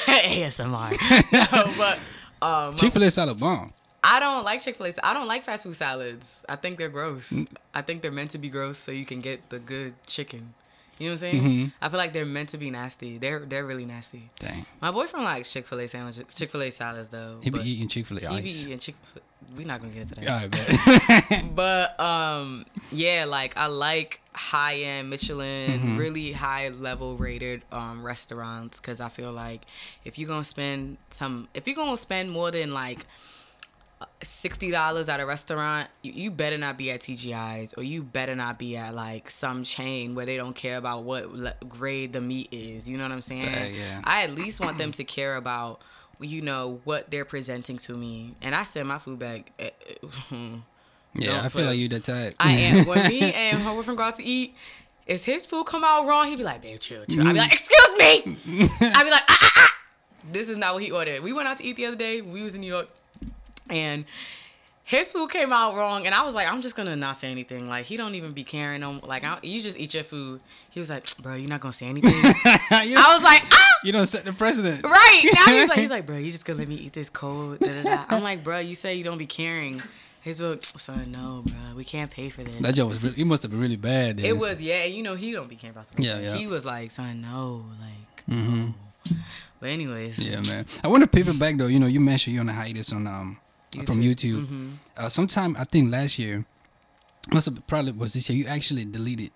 [0.06, 1.32] ASMR.
[1.32, 1.98] no, but
[2.46, 3.72] um Chick Fil A salad bomb.
[4.02, 4.92] I don't like Chick Fil A.
[5.02, 6.42] I don't like fast food salads.
[6.48, 7.32] I think they're gross.
[7.72, 10.54] I think they're meant to be gross so you can get the good chicken.
[10.98, 11.42] You know what I'm saying?
[11.42, 11.68] Mm-hmm.
[11.82, 13.18] I feel like they're meant to be nasty.
[13.18, 14.30] They're they're really nasty.
[14.38, 17.40] Dang, My boyfriend likes Chick Fil A sandwiches, Chick Fil A salads though.
[17.42, 18.94] he be eating Chick Fil A He be eating Chick.
[19.56, 20.54] We're not gonna get into that.
[20.54, 21.42] Yeah.
[21.54, 25.96] But um, yeah, like I like high end Michelin, Mm-hmm.
[25.98, 29.62] really high level rated um restaurants because I feel like
[30.04, 33.06] if you're gonna spend some, if you're gonna spend more than like
[34.22, 38.34] sixty dollars at a restaurant, you, you better not be at TGI's or you better
[38.34, 42.20] not be at like some chain where they don't care about what le- grade the
[42.20, 42.88] meat is.
[42.88, 43.42] You know what I'm saying?
[43.44, 44.00] Yeah, yeah.
[44.04, 45.80] I at least want them to care about
[46.20, 49.52] you know what they're presenting to me, and I send my food back.
[49.58, 50.36] eh, eh,
[51.14, 52.34] yeah, I feel like you the type.
[52.38, 52.86] I am.
[52.86, 54.54] When me and my boyfriend go out to eat,
[55.06, 56.28] is his food come out wrong?
[56.28, 57.26] He'd be like, babe, chill, chill.
[57.26, 58.38] I'd be like, excuse me.
[58.80, 59.70] I'd be like, ah, ah, ah.
[60.32, 61.22] This is not what he ordered.
[61.22, 62.22] We went out to eat the other day.
[62.22, 62.88] We was in New York,
[63.68, 64.04] and
[64.84, 67.68] his food came out wrong, and I was like, I'm just gonna not say anything.
[67.68, 68.82] Like he don't even be caring.
[68.82, 70.40] On like I, you just eat your food.
[70.70, 72.12] He was like, bro, you're not gonna say anything.
[72.14, 73.66] I was like, ah.
[73.82, 74.84] You don't set the precedent.
[74.84, 77.60] Right now he's like he's like, bro, you just gonna let me eat this cold.
[77.60, 78.04] Da, da, da.
[78.08, 79.82] I'm like, bro, you say you don't be caring.
[80.20, 82.56] He's like, son, no, bro, we can't pay for this.
[82.56, 83.20] That joke was really.
[83.20, 84.18] It must have been really bad.
[84.18, 84.26] Then.
[84.26, 84.84] It was, yeah.
[84.84, 86.36] You know, he don't be caring about the Yeah, yeah.
[86.36, 88.26] He was like, son, no, like.
[88.26, 88.66] Mm-hmm.
[88.66, 88.74] no.
[89.60, 90.18] But anyways.
[90.18, 90.66] Yeah, man.
[90.82, 91.66] I want to pivot back though.
[91.68, 93.38] You know, you mentioned you're on a hiatus on um
[93.82, 94.46] from YouTube.
[94.46, 94.72] Mhm.
[94.96, 96.44] Uh, sometime I think last year,
[97.32, 98.38] must have probably was this year.
[98.38, 99.30] You actually deleted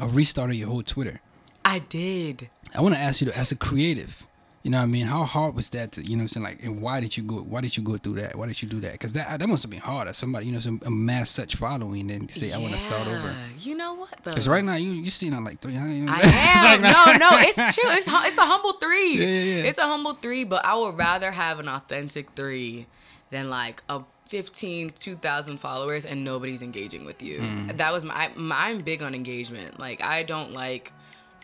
[0.00, 1.20] or restarted your whole Twitter.
[1.64, 2.48] I did.
[2.74, 4.26] I want to ask you, though, as a creative,
[4.62, 5.92] you know, what I mean, how hard was that?
[5.92, 7.36] To, you know, what I'm saying like, and why did you go?
[7.36, 8.36] Why did you go through that?
[8.36, 8.92] Why did you do that?
[8.92, 12.10] Because that that must have been hard as somebody, you know, some amass such following
[12.10, 13.34] and say, I want to start over.
[13.58, 14.30] You know what though?
[14.32, 15.92] Because right now you you're sitting on like 300.
[15.94, 16.82] You know I am.
[16.82, 17.90] Like- no, no, it's true.
[17.90, 19.14] It's it's a humble three.
[19.18, 19.68] Yeah, yeah, yeah.
[19.68, 22.86] It's a humble three, but I would rather have an authentic three
[23.30, 27.40] than like a 15, 2,000 followers and nobody's engaging with you.
[27.40, 27.68] Hmm.
[27.76, 28.68] That was my, my.
[28.68, 29.78] I'm big on engagement.
[29.80, 30.92] Like I don't like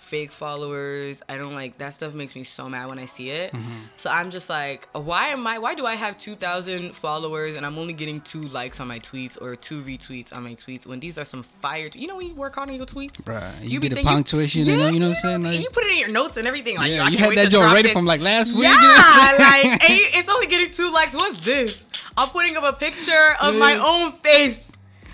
[0.07, 1.21] fake followers.
[1.29, 2.15] I don't like that stuff.
[2.15, 3.53] Makes me so mad when I see it.
[3.53, 3.73] Mm-hmm.
[3.97, 5.59] So I'm just like, why am I?
[5.59, 9.37] Why do I have 2,000 followers and I'm only getting two likes on my tweets
[9.41, 11.91] or two retweets on my tweets when these are some fire?
[11.95, 13.27] you know when you work hard on your tweets.
[13.29, 13.55] Right.
[13.63, 15.43] You, You be get a thinking- punctuation, you know, you know what I'm saying?
[15.43, 16.77] Like, you put it in your notes and everything.
[16.77, 18.63] Like, yeah, you had that drop ready from like last week.
[18.65, 18.81] Yeah, you
[19.39, 21.15] know like and it's only getting two likes.
[21.15, 21.91] What's this?
[22.17, 24.71] I'm putting up a picture of my own face.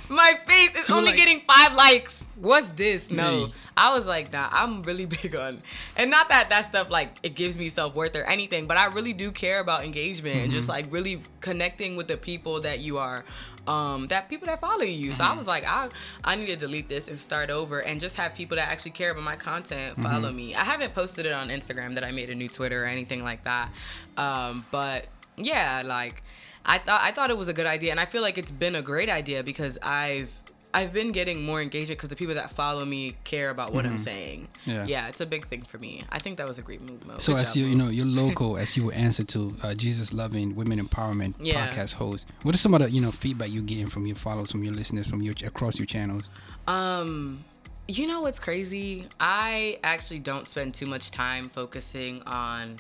[0.09, 2.27] My face is Two only like- getting five likes.
[2.43, 3.09] What's this?
[3.09, 3.47] No.
[3.47, 3.53] Hey.
[3.77, 5.63] I was like, nah, I'm really big on,
[5.97, 8.87] and not that that stuff like it gives me self worth or anything, but I
[8.87, 10.53] really do care about engagement and Mm-hmm.
[10.53, 13.25] just like really connecting with the people that you are,
[13.69, 15.13] um, that people that follow you.
[15.13, 15.89] So I was like, I
[16.25, 19.13] I need to delete this and start over and just have people that actually care
[19.13, 20.55] about my content follow me.
[20.57, 23.45] I haven't posted it on Instagram that I made a new Twitter or anything like
[23.45, 23.71] that,
[24.17, 26.25] um, but yeah, like
[26.67, 28.75] I thought I thought it was a good idea, and I feel like it's been
[28.75, 30.42] a great idea because I've
[30.75, 33.99] I've been getting more engagement because the people that follow me care about what I'm
[33.99, 34.49] saying.
[34.65, 34.87] Yeah.
[34.87, 36.03] yeah, it's a big thing for me.
[36.11, 37.07] I think that was a great move.
[37.07, 37.19] Mo.
[37.19, 40.13] So Good as you you know your local as you will answer to uh, Jesus
[40.15, 41.69] loving women empowerment Yeah.
[41.69, 42.25] podcast host.
[42.43, 44.73] What is some of the you know feedback you're getting from your followers, from your
[44.75, 46.31] listeners, from your across your channels?
[46.67, 47.45] Um,
[47.89, 49.09] you know what's crazy?
[49.21, 52.77] I actually don't spend too much time focusing on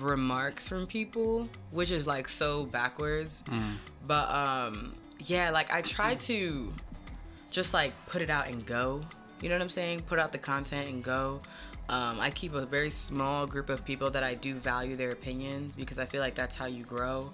[0.00, 3.44] remarks from people, which is like so backwards.
[4.06, 6.72] But um, yeah, like I try to
[7.50, 9.02] just like put it out and go.
[9.40, 10.00] You know what I'm saying?
[10.00, 11.40] Put out the content and go.
[11.88, 15.74] Um, I keep a very small group of people that I do value their opinions
[15.74, 17.28] because I feel like that's how you grow.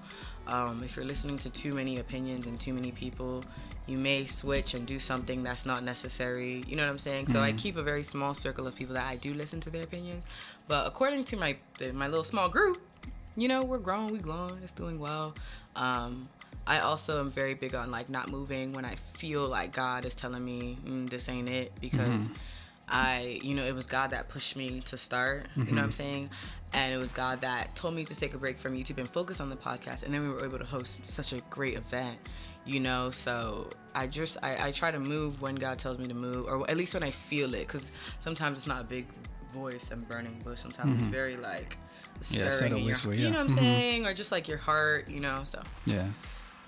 [0.46, 3.44] Um, if you're listening to too many opinions and too many people,
[3.86, 6.64] you may switch and do something that's not necessary.
[6.66, 7.28] You know what I'm saying?
[7.28, 9.84] So I keep a very small circle of people that I do listen to their
[9.84, 10.24] opinions.
[10.66, 11.56] But according to my
[11.92, 12.82] my little small group,
[13.36, 15.34] you know, we're growing, we're glowing, it's doing well.
[15.76, 16.28] Um,
[16.70, 20.14] I also am very big on like not moving when I feel like God is
[20.14, 22.28] telling me mm, this ain't it because
[22.88, 25.46] I, you know, it was God that pushed me to start.
[25.56, 26.30] You know what I'm saying?
[26.72, 29.40] And it was God that told me to take a break from YouTube and focus
[29.40, 30.04] on the podcast.
[30.04, 32.18] And then we were able to host such a great event.
[32.64, 36.14] You know, so I just I, I try to move when God tells me to
[36.14, 39.06] move, or at least when I feel it, because sometimes it's not a big
[39.52, 40.60] voice and burning bush.
[40.60, 41.78] Sometimes it's very like
[42.30, 43.54] Yeah, stirring in your, whisper, you know what I'm Mhm.
[43.54, 45.42] saying, or just like your heart, you know.
[45.42, 46.06] So Yeah.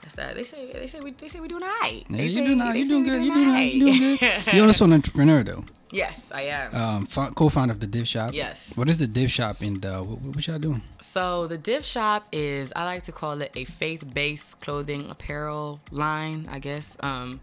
[0.03, 0.35] That's that.
[0.35, 2.05] They say they say we they say we doing alright.
[2.09, 3.23] Yeah, They you say- doing all- they you doing good.
[3.25, 4.55] You doing all- you doing good.
[4.55, 5.65] You're also an entrepreneur though.
[5.93, 6.75] yes, I am.
[6.75, 8.33] Um, fo- co-founder of the Div Shop.
[8.33, 8.73] Yes.
[8.77, 10.83] What is the Div Shop and uh, what, what y'all doing?
[11.01, 16.49] So the Div Shop is I like to call it a faith-based clothing apparel line,
[16.51, 16.97] I guess.
[17.01, 17.41] Um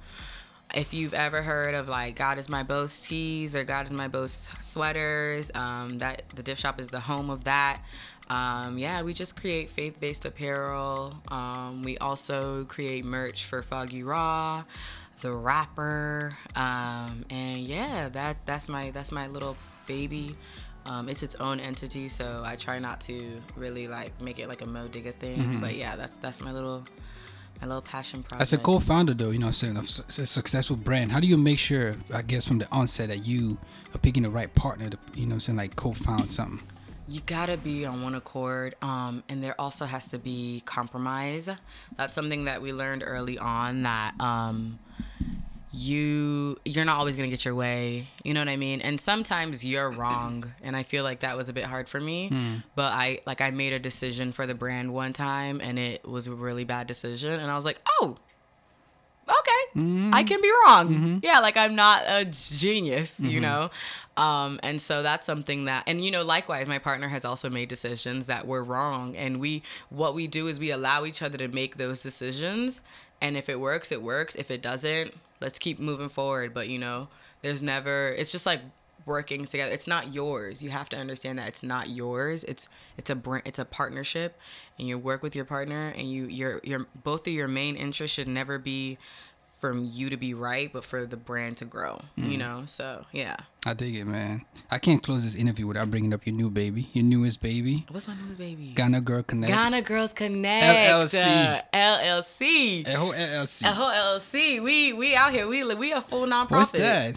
[0.75, 4.07] if you've ever heard of like God is my boast tees or God is my
[4.07, 7.81] boast sweaters, um, that the Div Shop is the home of that.
[8.29, 11.19] Um, yeah, we just create faith-based apparel.
[11.29, 14.63] Um, we also create merch for Foggy Raw,
[15.21, 20.35] the rapper, um, and yeah, that that's my that's my little baby.
[20.85, 24.61] Um, it's its own entity, so I try not to really like make it like
[24.61, 25.59] a Mo Digga thing.
[25.59, 26.83] But yeah, that's that's my little
[27.61, 28.41] my little passion project.
[28.41, 31.37] As a co-founder though, you know, I'm saying of a successful brand, how do you
[31.37, 33.57] make sure, I guess, from the onset that you
[33.93, 36.65] are picking the right partner to, you know, I'm saying like co-found something?
[37.09, 41.49] You gotta be on one accord um, and there also has to be compromise.
[41.97, 44.77] That's something that we learned early on that um,
[45.71, 48.81] you you're not always gonna get your way you know what i mean?
[48.81, 52.29] And sometimes you're wrong and i feel like that was a bit hard for me.
[52.75, 56.25] But i like i made a decision for the brand one time and it was
[56.27, 58.17] a really bad decision and i was like oh
[59.29, 60.27] okay i mm-hmm.
[60.27, 60.89] can be wrong.
[60.89, 61.17] Mm-hmm.
[61.23, 63.41] Yeah like i'm not a genius you mm-hmm.
[63.41, 63.69] know?
[64.17, 67.69] Um, and so that's something that and you know likewise my partner has also made
[67.69, 71.47] decisions that were wrong and we what we do is we allow each other to
[71.47, 72.81] make those decisions
[73.21, 74.35] and if it works it works.
[74.35, 76.53] If it doesn't let's keep moving forward.
[76.53, 77.07] But you know
[77.41, 78.61] there's never it's just like
[79.09, 79.73] working together.
[79.73, 80.63] It's not yours.
[80.63, 82.45] You have to understand that it's not yours.
[82.45, 84.37] It's it's a brand, it's a partnership,
[84.77, 88.15] and you work with your partner, and you your your both of your main interests
[88.15, 88.97] should never be
[89.59, 91.99] from you to be right, but for the brand to grow.
[92.15, 93.35] You know, so yeah.
[93.65, 94.45] I dig it, man.
[94.71, 98.07] I can't close this interview without bringing up your new baby, your newest baby, What's
[98.07, 98.71] my newest baby?
[98.73, 99.51] Ghana Girl Connect.
[99.51, 101.13] Ghana Girls Connect.
[101.13, 101.57] LLC.
[101.57, 102.85] uh, LLC.
[102.85, 103.63] Eho LLC.
[103.63, 104.63] A whole LLC.
[104.63, 105.45] We we out here.
[105.47, 106.51] We we a full nonprofit.
[106.51, 107.15] What's that?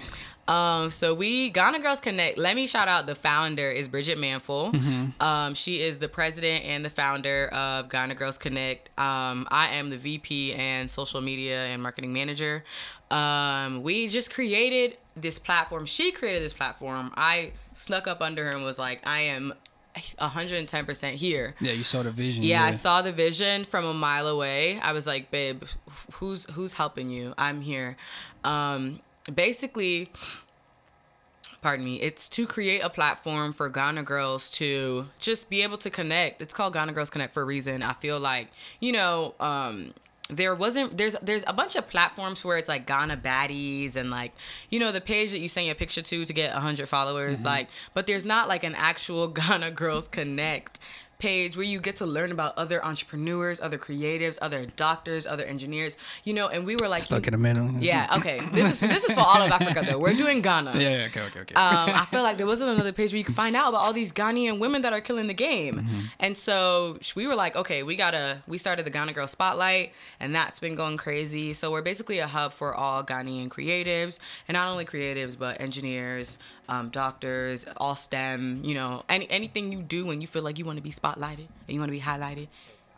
[0.48, 2.36] Um, so we Ghana Girls Connect.
[2.36, 4.72] Let me shout out the founder is Bridget Manful.
[4.72, 5.22] Mm-hmm.
[5.22, 8.88] Um, she is the president and the founder of Ghana Girls Connect.
[8.98, 12.64] Um, I am the VP and social media and marketing manager.
[13.10, 15.86] Um, we just created this platform.
[15.86, 17.12] She created this platform.
[17.16, 19.54] I snuck up under her and was like, I am
[19.94, 21.54] 110% here.
[21.60, 22.42] Yeah, you saw the vision.
[22.42, 24.80] Yeah, I saw the vision from a mile away.
[24.80, 25.64] I was like, babe,
[26.14, 27.34] who's who's helping you?
[27.36, 27.96] I'm here.
[28.42, 29.00] Um,
[29.32, 30.10] basically,
[31.60, 35.90] pardon me, it's to create a platform for Ghana girls to just be able to
[35.90, 36.42] connect.
[36.42, 37.82] It's called Ghana Girls Connect for a reason.
[37.82, 38.48] I feel like,
[38.80, 39.94] you know, um,
[40.28, 44.32] there wasn't there's there's a bunch of platforms where it's like Ghana baddies and like
[44.70, 47.68] you know the page that you send your picture to to get 100 followers like
[47.92, 50.78] but there's not like an actual Ghana Girls Connect
[51.22, 55.96] page where you get to learn about other entrepreneurs, other creatives, other doctors, other engineers,
[56.24, 57.70] you know, and we were like Stuck in the middle.
[57.78, 58.40] Yeah, okay.
[58.52, 59.98] This is this is for all of Africa though.
[59.98, 60.72] We're doing Ghana.
[60.74, 61.54] Yeah, yeah, okay, okay, okay.
[61.54, 63.92] Um, I feel like there wasn't another page where you could find out about all
[63.92, 65.76] these Ghanaian women that are killing the game.
[65.76, 66.00] Mm-hmm.
[66.18, 68.42] And so we were like, okay, we gotta.
[68.48, 71.52] We started the Ghana Girl Spotlight, and that's been going crazy.
[71.52, 76.36] So we're basically a hub for all Ghanaian creatives, and not only creatives but engineers,
[76.68, 78.62] um, doctors, all STEM.
[78.64, 81.11] You know, any anything you do when you feel like you want to be spotlighted
[81.16, 82.48] and you want to be highlighted.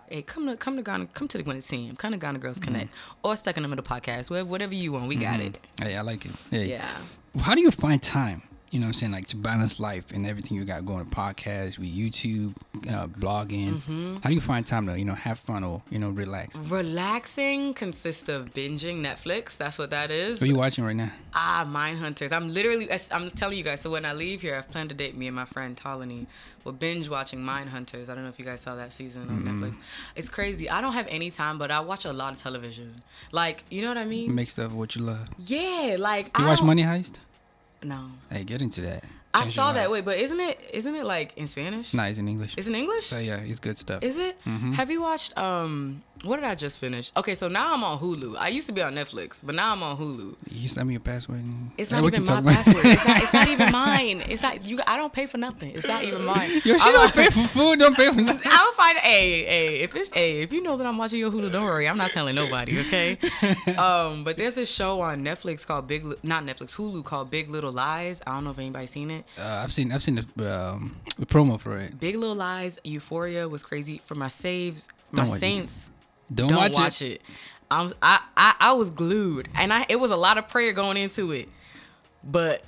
[0.09, 2.59] Hey, come to come to Ghana, come to the Gwyneth team, come to Ghana Girls
[2.59, 2.73] mm-hmm.
[2.73, 2.91] Connect,
[3.23, 5.49] or Stuck in the Middle podcast, whatever, you want, we got mm-hmm.
[5.49, 5.59] it.
[5.81, 6.33] hey, I like it.
[6.51, 6.71] Hey.
[6.71, 6.89] Yeah.
[7.41, 8.43] How do you find time?
[8.75, 9.13] You know what I'm saying?
[9.13, 12.57] Like to balance life and everything you got going, to podcasts, with YouTube,
[12.91, 13.75] uh, blogging.
[13.75, 14.17] Mm-hmm.
[14.17, 16.57] How do you find time to, you know, have fun or, you know, relax?
[16.57, 19.57] Relaxing consists of binging Netflix.
[19.57, 20.41] That's what that is.
[20.41, 21.13] What are you watching right now?
[21.35, 22.33] Ah, Mind Hunters.
[22.33, 23.81] I'm literally, I'm telling you guys.
[23.81, 26.27] So when I leave here, I've planned to date me and my friend Tolani.
[26.65, 28.11] We're binge watching Mind Hunters.
[28.11, 29.79] I don't know if you guys saw that season on Netflix.
[30.17, 30.69] It's crazy.
[30.69, 33.03] I don't have any time, but I watch a lot of television.
[33.31, 34.35] Like, you know what I mean?
[34.35, 35.29] Make stuff what you love.
[35.39, 37.19] Yeah, like You I watch Money Heist?
[37.85, 39.05] No, Hey, get into that.
[39.35, 39.91] I saw that.
[39.91, 40.59] Wait, but isn't it?
[40.73, 41.93] Isn't it like in Spanish?
[41.95, 42.55] Nah, it's in English.
[42.57, 43.07] Is it in English?
[43.07, 44.03] So yeah, it's good stuff.
[44.03, 44.39] Is it?
[44.45, 44.73] Mm-hmm.
[44.73, 47.13] Have you watched um what did I just finish?
[47.19, 48.37] Okay, so now I'm on Hulu.
[48.39, 50.37] I used to be on Netflix, but now I'm on Hulu.
[50.51, 51.43] you send me your password.
[51.77, 52.83] It's not even my password.
[52.87, 54.25] It's not, it's not even mine.
[54.29, 54.81] It's not you.
[54.87, 55.73] I don't pay for nothing.
[55.75, 56.51] It's not even mine.
[56.65, 57.79] Yo, she I'm don't on- pay for food.
[57.79, 58.51] Don't pay for nothing.
[58.51, 61.53] I'll find a a if it's a if you know that I'm watching your Hulu,
[61.53, 61.87] don't worry.
[61.89, 63.19] I'm not telling nobody, okay?
[63.77, 67.73] um, but there's a show on Netflix called Big not Netflix Hulu called Big Little
[67.73, 68.23] Lies.
[68.27, 69.24] I don't know if anybody's seen it.
[69.39, 71.99] Uh, I've seen I've seen the, um, the promo for it.
[71.99, 74.89] Big Little Lies, Euphoria was crazy for my saves.
[75.11, 75.41] My Don't watch it.
[75.41, 75.93] Saints
[76.33, 77.13] Don't, don't watch, watch, it.
[77.13, 77.23] it.
[77.71, 80.97] I'm, I, I I was glued, and I it was a lot of prayer going
[80.97, 81.49] into it,
[82.23, 82.63] but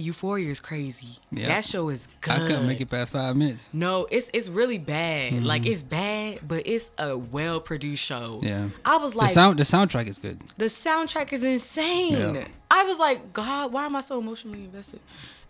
[0.00, 1.18] Euphoria is crazy.
[1.30, 1.46] Yeah.
[1.48, 2.32] That show is good.
[2.34, 3.68] I couldn't make it past five minutes.
[3.72, 5.42] No, it's it's really bad.
[5.44, 8.38] Like it's bad, but it's a well produced show.
[8.42, 8.46] Mm-hmm.
[8.46, 8.68] Yeah.
[8.84, 10.40] I was like, the sound the soundtrack is good.
[10.56, 12.34] the soundtrack is insane.
[12.34, 12.44] Yeah.
[12.70, 15.00] I was like, God, why am I so emotionally invested?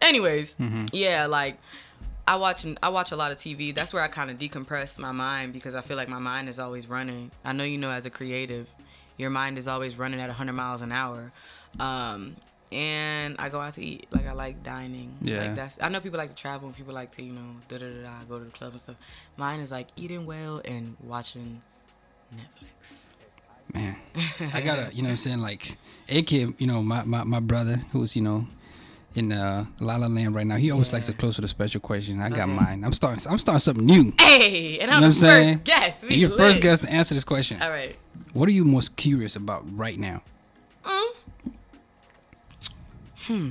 [0.03, 0.87] Anyways, Mm-hmm.
[0.93, 1.59] yeah, like
[2.27, 3.75] I watch I watch a lot of TV.
[3.75, 6.59] That's where I kind of decompress my mind because I feel like my mind is
[6.59, 7.31] always running.
[7.45, 8.69] I know you know as a creative,
[9.19, 11.33] your mind is always running at 100 miles an hour.
[11.79, 12.37] Um,
[12.73, 14.07] and I go out to eat.
[14.11, 15.17] Like I like dining.
[15.21, 15.39] Yeah.
[15.43, 17.79] Like that's I know people like to travel and people like to, you know, da
[17.79, 18.97] da da da go to the club and stuff.
[19.37, 21.63] Mine is like eating well and watching
[22.35, 23.75] Netflix.
[23.75, 23.97] Man,
[24.53, 25.39] I gotta, you know what I'm saying?
[25.39, 25.77] Like,
[26.09, 28.45] AK, you know, my, my, my brother who's, you know,
[29.15, 31.81] in uh, La La Land right now, he always likes to close with a special
[31.81, 32.21] question.
[32.21, 32.85] I got mine.
[32.85, 34.13] I'm starting I'm starting something new.
[34.19, 35.55] Hey, and You I'm know what I'm saying?
[35.59, 36.03] first guest.
[36.03, 36.63] We You're your first lit.
[36.63, 37.61] guest to answer this question.
[37.63, 37.97] All right.
[38.33, 40.23] What are you most curious about right now?
[43.27, 43.51] Hmm.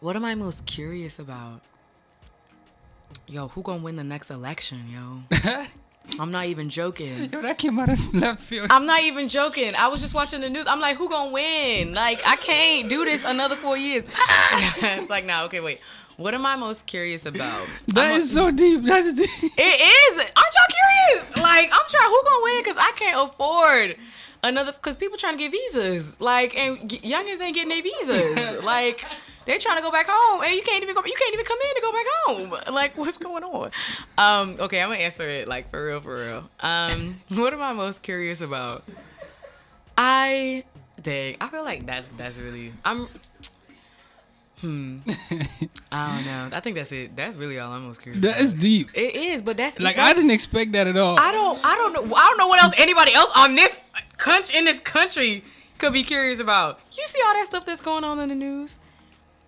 [0.00, 1.60] What am I most curious about?
[3.26, 5.64] Yo, who gonna win the next election, yo?
[6.18, 7.30] I'm not even joking.
[7.32, 8.68] Yo, that came out of left field.
[8.70, 9.74] I'm not even joking.
[9.76, 10.66] I was just watching the news.
[10.66, 11.92] I'm like, who gonna win?
[11.92, 14.06] Like, I can't do this another four years.
[14.78, 15.80] it's like, nah, okay, wait.
[16.16, 17.66] What am I most curious about?
[17.88, 18.82] That I'm is so deep.
[18.84, 19.30] That's deep.
[19.42, 20.18] It is.
[20.18, 21.36] Aren't y'all curious?
[21.36, 22.10] Like, I'm trying.
[22.10, 22.64] Who gonna win?
[22.64, 23.96] Cause I can't afford
[24.42, 24.72] another.
[24.72, 26.20] Cause people trying to get visas.
[26.20, 28.64] Like, and youngins ain't getting their visas.
[28.64, 29.04] like,
[29.46, 31.02] they trying to go back home, and you can't even go.
[31.04, 32.74] You can't even come in to go back home.
[32.74, 33.70] Like, what's going on?
[34.16, 34.56] Um.
[34.60, 36.50] Okay, I'm gonna answer it like for real, for real.
[36.60, 37.16] Um.
[37.30, 38.84] What am I most curious about?
[39.98, 40.64] I
[41.02, 41.36] dang.
[41.40, 42.72] I feel like that's that's really.
[42.84, 43.08] I'm.
[44.60, 44.98] Hmm.
[45.92, 46.56] I don't know.
[46.56, 47.16] I think that's it.
[47.16, 48.22] That's really all I'm most curious.
[48.22, 48.42] That about.
[48.42, 48.90] is deep.
[48.94, 51.18] It is, but that's Like I didn't expect that at all.
[51.18, 51.64] I don't.
[51.64, 52.14] I don't know.
[52.14, 53.76] I don't know what else anybody else on this
[54.16, 55.44] country in this country
[55.78, 56.80] could be curious about.
[56.92, 58.78] You see all that stuff that's going on in the news.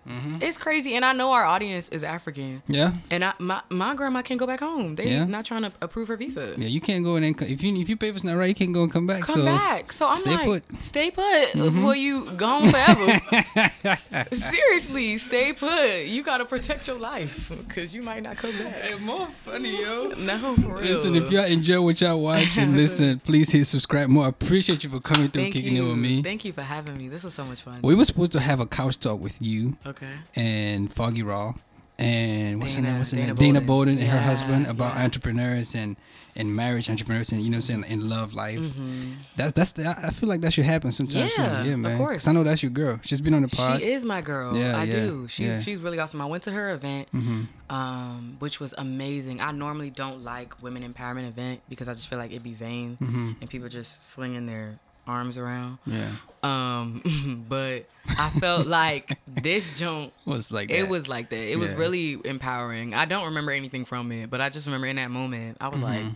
[0.07, 0.41] Mm-hmm.
[0.41, 2.93] It's crazy, and I know our audience is African, yeah.
[3.09, 4.95] and I my, my grandma can't go back home.
[4.95, 5.25] They Yeah.
[5.25, 6.55] not trying to approve her visa.
[6.57, 8.73] Yeah, you can't go in and if you if your paper's not right, you can't
[8.73, 9.21] go and come back.
[9.21, 9.91] Come so back.
[9.91, 10.67] So I'm stay like, put.
[10.67, 10.79] Mm-hmm.
[10.79, 13.97] stay put before you gone forever.
[14.31, 16.05] Seriously, stay put.
[16.05, 18.73] You gotta protect your life because you might not come back.
[18.73, 20.09] Hey, more funny, yo.
[20.17, 20.81] No, for real.
[20.81, 24.25] Listen, if y'all enjoy what y'all watch and listen, please hit subscribe more.
[24.25, 25.85] I appreciate you for coming through, Thank kicking you.
[25.85, 26.21] it with me.
[26.21, 27.07] Thank you for having me.
[27.07, 27.79] This was so much fun.
[27.83, 29.92] we were supposed to have a couch talk with you okay.
[30.35, 31.53] And Foggy Raw
[31.99, 32.97] and what's her name?
[32.97, 33.35] What's her Dana name?
[33.35, 33.95] Dana Bolden.
[33.95, 35.03] Bolden and her husband about yeah.
[35.03, 35.95] entrepreneurs and
[36.35, 38.57] and marriage entrepreneurs and you know what I'm saying in love life.
[38.59, 39.11] Mm-hmm.
[39.37, 41.31] That's that's the, I feel like that should happen sometimes.
[41.37, 41.63] Yeah.
[41.63, 41.91] Yeah, of man.
[41.91, 42.27] 'Cause course.
[42.27, 42.99] I know that's your girl.
[43.03, 43.79] She's been on the pod.
[43.79, 44.57] She is my girl.
[44.57, 45.27] Yeah, I yeah, do.
[45.29, 45.61] She's yeah.
[45.61, 46.19] she's really awesome.
[46.19, 47.45] I went to her event, Mhm.
[47.69, 49.39] um, which was amazing.
[49.41, 52.97] I normally don't like women empowerment event because I just feel like it'd be vain
[52.99, 53.35] Mhm.
[53.39, 55.77] and people just swinging their arms around.
[55.85, 56.11] Yeah.
[56.43, 60.13] Um, but I felt like this joint.
[60.25, 60.89] Was like It that.
[60.89, 61.51] was like that.
[61.51, 62.93] It was really empowering.
[62.93, 65.79] I don't remember anything from it, but I just remember in that moment, I was
[65.81, 65.85] Mm-hmm.
[66.07, 66.15] like,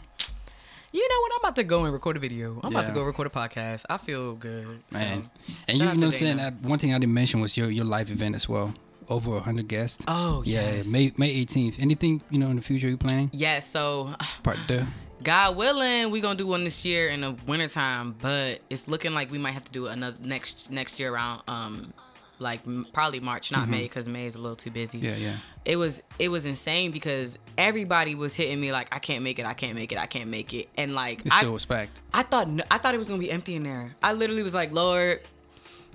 [0.94, 1.32] you know what?
[1.34, 2.60] I'm about to go and record a video.
[2.64, 3.84] I'm about to go record a podcast.
[3.90, 4.80] I feel good.
[4.92, 5.30] So, man.
[5.68, 6.38] And you, you know to what I'm saying?
[6.38, 8.74] That one thing I didn't mention was your your live event as well.
[9.10, 10.04] Over 100 guests.
[10.08, 10.88] Oh, yeah, yes.
[10.92, 11.80] May May 18th.
[11.80, 13.30] Anything, you know, in the future you planning?
[13.34, 14.14] Yes, so
[14.44, 14.86] Part two.
[15.24, 19.32] God willing, we're gonna do one this year in the wintertime, but it's looking like
[19.32, 21.94] we might have to do another next next year around um
[22.40, 22.62] like
[22.94, 25.00] probably March, not May, because May is a little too busy.
[25.00, 25.08] Mm-hmm.
[25.08, 25.38] Yeah, yeah.
[25.66, 29.46] It was it was insane because everybody was hitting me like I can't make it,
[29.46, 31.92] I can't make it, I can't make it, and like It's I still respect.
[32.14, 33.96] I thought I thought it was gonna be empty in there.
[34.04, 35.22] I literally was like, Lord,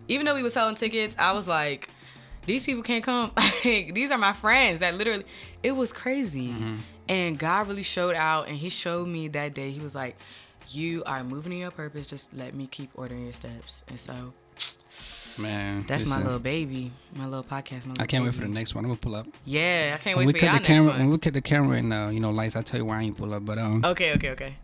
[0.09, 1.89] even though we were selling tickets, I was like,
[2.47, 3.33] these people can't come.
[3.65, 4.81] Like, these are my friends.
[4.81, 5.25] That literally,
[5.63, 6.49] it was crazy.
[6.49, 6.77] Mm-hmm.
[7.09, 9.71] And God really showed out, and He showed me that day.
[9.71, 10.17] He was like,
[10.69, 12.07] "You are moving in your purpose.
[12.07, 14.33] Just let me keep ordering your steps." And so
[15.39, 15.85] Man.
[15.89, 17.85] that's my little baby, my little podcast.
[17.87, 18.85] My little I can't wait for the next one.
[18.85, 19.27] I'm gonna pull up.
[19.45, 21.41] Yeah, I can't When wait we for cut the next camera, when we cut the
[21.43, 23.45] camera and uh, you know lights, I tell you why I ain't pull up.
[23.45, 24.55] But um, Okay, okay, okay.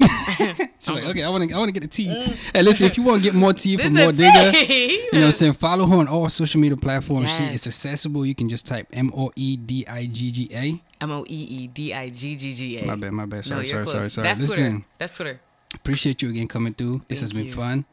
[0.78, 2.06] she's like, okay, I want to, I want to get the tea.
[2.52, 3.94] Hey, listen, if you want to get more tea from Mm.
[3.94, 5.52] Mo Digga, you know what I'm saying?
[5.54, 7.28] Follow her on all social media platforms.
[7.34, 8.24] She is accessible.
[8.24, 10.80] You can just type M O E D I G G A.
[11.00, 12.84] M O E E D I G G G A.
[12.84, 13.44] My bad, my bad.
[13.44, 13.94] Sorry, you're sorry, close.
[13.94, 14.28] sorry, sorry.
[14.28, 14.86] That's Listen, Twitter.
[14.98, 15.40] That's Twitter.
[15.74, 17.02] appreciate you again coming through.
[17.08, 17.52] This has been you.
[17.52, 17.84] fun.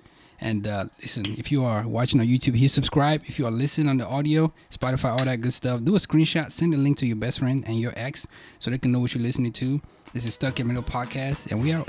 [0.42, 3.24] And uh, listen, if you are watching on YouTube, hit subscribe.
[3.26, 6.52] If you are listening on the audio, Spotify, all that good stuff, do a screenshot,
[6.52, 8.28] send a link to your best friend and your ex
[8.60, 9.82] so they can know what you're listening to.
[10.14, 11.88] This is Stuck in the Middle Podcast, and we out.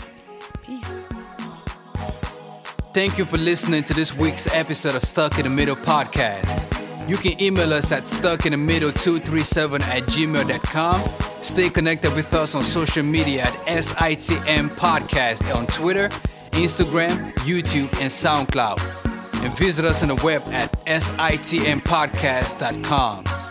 [0.65, 0.89] Peace.
[2.95, 6.76] Thank you for listening to this week's episode of Stuck in the Middle podcast.
[7.07, 11.11] You can email us at stuckinthemiddle237 at gmail.com.
[11.43, 16.09] Stay connected with us on social media at SITM Podcast on Twitter,
[16.53, 18.81] Instagram, YouTube, and SoundCloud.
[19.45, 23.46] And visit us on the web at sitmpodcast.com.